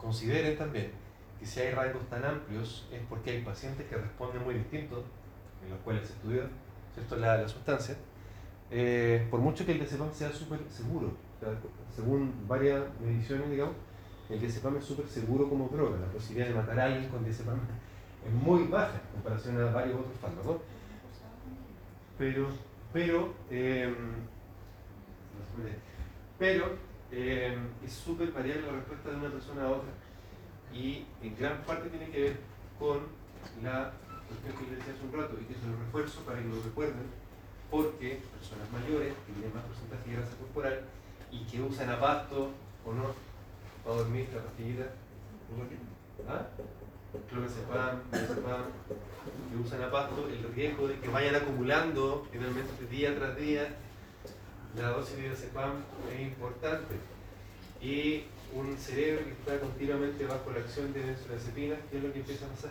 consideren 0.00 0.56
también 0.56 0.90
que 1.38 1.46
si 1.46 1.60
hay 1.60 1.72
rangos 1.72 2.08
tan 2.08 2.24
amplios 2.24 2.88
es 2.92 3.00
porque 3.08 3.30
hay 3.30 3.42
pacientes 3.42 3.86
que 3.86 3.96
responden 3.96 4.42
muy 4.42 4.54
distintos, 4.54 5.04
en 5.64 5.70
los 5.70 5.80
cuales 5.80 6.06
se 6.06 6.12
estudió 6.14 6.42
¿cierto? 6.94 7.16
La, 7.16 7.38
la 7.38 7.48
sustancia, 7.48 7.96
eh, 8.70 9.26
por 9.30 9.40
mucho 9.40 9.64
que 9.64 9.72
el 9.72 9.78
diazepam 9.78 10.12
sea 10.12 10.30
súper 10.32 10.60
seguro, 10.68 11.12
según 11.94 12.32
varias 12.46 12.82
mediciones, 13.00 13.50
digamos, 13.50 13.74
el 14.28 14.40
diazepam 14.40 14.76
es 14.76 14.84
súper 14.84 15.06
seguro 15.06 15.48
como 15.48 15.68
droga, 15.68 15.98
la 15.98 16.06
posibilidad 16.06 16.48
de 16.48 16.54
matar 16.54 16.80
a 16.80 16.84
alguien 16.84 17.08
con 17.08 17.24
diazepam 17.24 17.58
es 18.26 18.32
muy 18.32 18.64
baja 18.64 18.94
en 18.94 19.12
comparación 19.14 19.60
a 19.60 19.72
varios 19.72 20.00
otros 20.00 20.18
fármacos, 20.20 20.58
pero, 22.18 22.48
pero, 22.92 23.34
eh, 23.50 23.94
pero 26.38 26.89
eh, 27.12 27.58
es 27.84 27.92
súper 27.92 28.32
variable 28.32 28.66
la 28.66 28.78
respuesta 28.78 29.10
de 29.10 29.16
una 29.16 29.30
persona 29.30 29.64
a 29.64 29.70
otra 29.70 29.90
y 30.72 31.06
en 31.22 31.36
gran 31.36 31.62
parte 31.62 31.88
tiene 31.88 32.10
que 32.10 32.22
ver 32.22 32.36
con 32.78 33.00
la 33.62 33.92
cuestión 34.28 34.54
que 34.54 34.70
les 34.70 34.78
decía 34.78 34.94
hace 34.94 35.04
un 35.04 35.12
rato 35.12 35.36
y 35.40 35.44
que 35.44 35.54
se 35.54 35.66
lo 35.66 35.76
refuerzo 35.76 36.20
para 36.20 36.38
que 36.38 36.48
lo 36.48 36.62
recuerden 36.62 37.06
porque 37.70 38.22
personas 38.38 38.70
mayores 38.72 39.14
que 39.26 39.32
tienen 39.32 39.54
más 39.54 39.64
porcentaje 39.64 40.10
de 40.10 40.16
grasa 40.16 40.36
corporal 40.36 40.80
y 41.30 41.44
que 41.44 41.62
usan 41.62 41.90
apasto 41.90 42.50
o 42.84 42.92
no 42.92 43.14
para 43.84 43.96
dormir 43.96 44.28
la 44.34 44.42
pastillita 44.42 44.86
¿ah? 46.28 46.46
clonazepam, 47.28 48.02
diazepam, 48.12 48.64
que 49.50 49.56
usan 49.56 49.82
apasto 49.82 50.28
el 50.28 50.54
riesgo 50.54 50.86
de 50.86 50.98
que 51.00 51.08
vayan 51.08 51.34
acumulando 51.34 52.26
finalmente 52.30 52.86
día 52.86 53.16
tras 53.16 53.36
día 53.36 53.68
la 54.76 54.90
dosis 54.90 55.16
de 55.16 55.22
diazepam 55.22 55.72
es 56.12 56.20
importante 56.20 56.94
y 57.82 58.24
un 58.54 58.76
cerebro 58.76 59.24
que 59.24 59.30
está 59.30 59.58
continuamente 59.58 60.26
bajo 60.26 60.50
la 60.50 60.60
acción 60.60 60.92
de 60.92 61.00
benzodiazepinas, 61.00 61.78
¿qué 61.90 61.98
es 61.98 62.02
lo 62.02 62.12
que 62.12 62.18
empieza 62.20 62.46
a 62.46 62.48
pasar? 62.48 62.70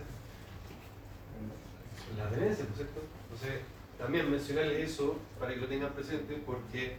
La 2.18 2.30
demencia, 2.30 2.66
¿no 2.66 2.72
es 2.72 2.78
cierto? 2.78 3.02
Entonces, 3.24 3.62
también 3.98 4.30
mencionarles 4.32 4.90
eso 4.92 5.18
para 5.40 5.54
que 5.54 5.60
lo 5.60 5.68
tengan 5.68 5.92
presente 5.92 6.42
porque 6.46 6.96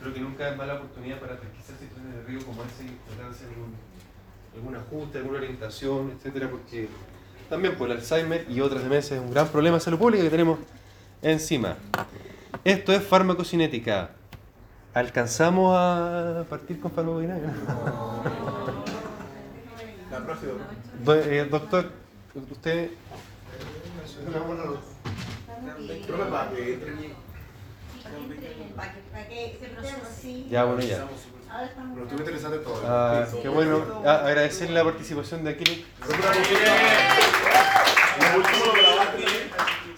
creo 0.00 0.14
que 0.14 0.20
nunca 0.20 0.50
es 0.50 0.56
mala 0.56 0.74
oportunidad 0.74 1.20
para 1.20 1.38
pesquisar 1.38 1.76
situaciones 1.78 2.16
de 2.16 2.22
riesgo 2.24 2.50
como 2.50 2.62
esa 2.64 2.82
y 2.82 2.98
tratar 3.06 3.30
de 3.30 3.36
hacer 3.36 3.48
algún, 3.48 3.74
algún 4.54 4.76
ajuste, 4.76 5.18
alguna 5.18 5.38
orientación, 5.38 6.12
etcétera, 6.16 6.50
porque 6.50 6.88
también 7.48 7.76
por 7.76 7.90
el 7.90 7.98
Alzheimer 7.98 8.46
y 8.50 8.60
otras 8.60 8.82
demencias 8.82 9.18
es 9.18 9.24
un 9.24 9.30
gran 9.30 9.48
problema 9.48 9.76
de 9.76 9.80
salud 9.80 9.98
pública 9.98 10.22
que 10.24 10.30
tenemos 10.30 10.58
encima. 11.22 11.76
Esto 12.64 12.92
es 12.92 13.02
farmacocinética. 13.02 14.10
¿Alcanzamos 14.94 15.74
a 15.76 16.44
partir 16.48 16.80
con 16.80 16.92
farmacocinética? 16.92 17.52
La 20.10 20.18
próxima. 20.24 20.52
Do- 21.02 21.14
eh, 21.14 21.44
doctor, 21.46 21.90
usted 22.50 22.90
Una 24.28 24.38
buena 24.40 24.62
Profe, 26.06 26.24
para 26.30 26.50
que 26.50 26.74
entre 26.74 26.92
Para 28.76 28.92
que, 28.92 29.00
para 29.12 29.28
que 29.28 29.58
se 29.60 29.66
procese 29.68 29.96
así. 30.02 30.46
Ya, 30.50 30.64
bueno, 30.64 30.82
ya. 30.82 31.06
Pero 31.94 32.02
estuvo 32.04 32.18
interesante 32.20 32.58
todo. 32.58 32.82
Ah, 32.86 33.26
qué 33.40 33.48
bueno. 33.48 34.02
Ah, 34.04 34.22
agradecerle 34.26 34.74
la 34.74 34.84
participación 34.84 35.44
de 35.44 35.50
aquí. 35.50 35.64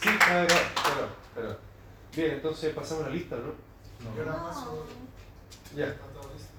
Sí, 0.00 0.08
ah, 0.20 0.42
acá. 0.42 1.58
Bien, 2.16 2.30
entonces 2.30 2.72
pasamos 2.72 3.04
a 3.04 3.08
la 3.08 3.14
lista, 3.14 3.36
¿no? 3.36 3.54
Más. 4.24 4.56
Ya, 5.74 5.96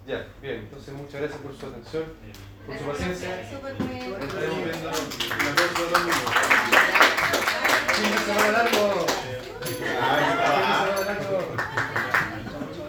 ya, 0.06 0.28
bien. 0.41 0.60
Entonces 0.60 0.93
muchas 0.93 1.22
gracias 1.22 1.39
por 1.39 1.56
su 1.56 1.66
atención, 1.66 2.03
por 2.68 2.78
su 2.78 2.84
paciencia. 2.84 3.49
Súper 3.49 3.74
bien. 3.76 4.16
Estaremos 4.22 4.64
viendo 4.66 4.86
la 4.86 4.95
próxima 5.56 5.88
domingo. 5.93 6.16
Fin 7.95 8.12
de 8.12 8.18
semana 8.18 8.51
largo. 8.51 9.06
Fin 9.62 9.72
de 9.72 9.86
semana 9.86 11.01
largo. 11.06 11.38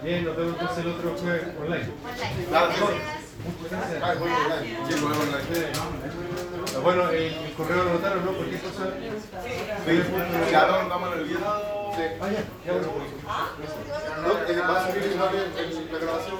Bien, 0.03 0.25
nos 0.25 0.37
vemos 0.37 0.53
entonces 0.59 0.85
el 0.85 0.91
otro 0.91 1.17
jueves 1.17 1.43
online. 1.59 1.87
Muchas 3.61 3.71
gracias. 3.71 4.03
Ah, 4.03 4.13
voy 4.19 4.29
online. 4.29 4.77
Sí, 4.89 4.99
voy 5.01 5.13
online. 5.13 5.47
Bueno, 6.83 7.09
el, 7.11 7.53
correo 7.55 7.83
lo 7.83 7.93
notaron, 7.93 8.25
¿no? 8.25 8.33
Cualquier 8.33 8.61
cosa. 8.61 8.93
Ya 10.51 10.67
no, 10.67 10.89
damos 10.89 11.15
el 11.15 11.27
Sí. 11.97 12.03
Ah, 12.21 12.29
ya, 12.29 12.41
ya 12.63 12.73
bueno. 12.73 12.87
No, 14.21 14.31
eh, 14.45 14.61
va 14.61 14.85
a 14.85 14.89
en 14.93 15.17
la 15.17 15.97
grabación. 15.97 16.37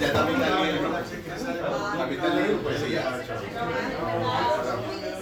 Ya 0.00 0.12
también 0.14 0.40
está 0.40 2.26
el 2.28 2.42
libro, 2.42 2.62
pues 2.62 2.78
sí, 2.80 2.90
ya. 2.92 3.20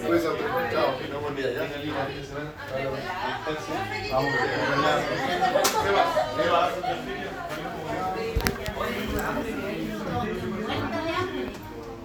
Pues, 0.07 0.23
chao. 0.23 0.95
No, 1.11 1.19
buen 1.19 1.35
día, 1.35 1.51
ya. 1.51 1.63
Vamos, 4.11 4.31
¿qué 5.83 6.49
va? 6.49 6.69
¿Qué? 6.71 7.20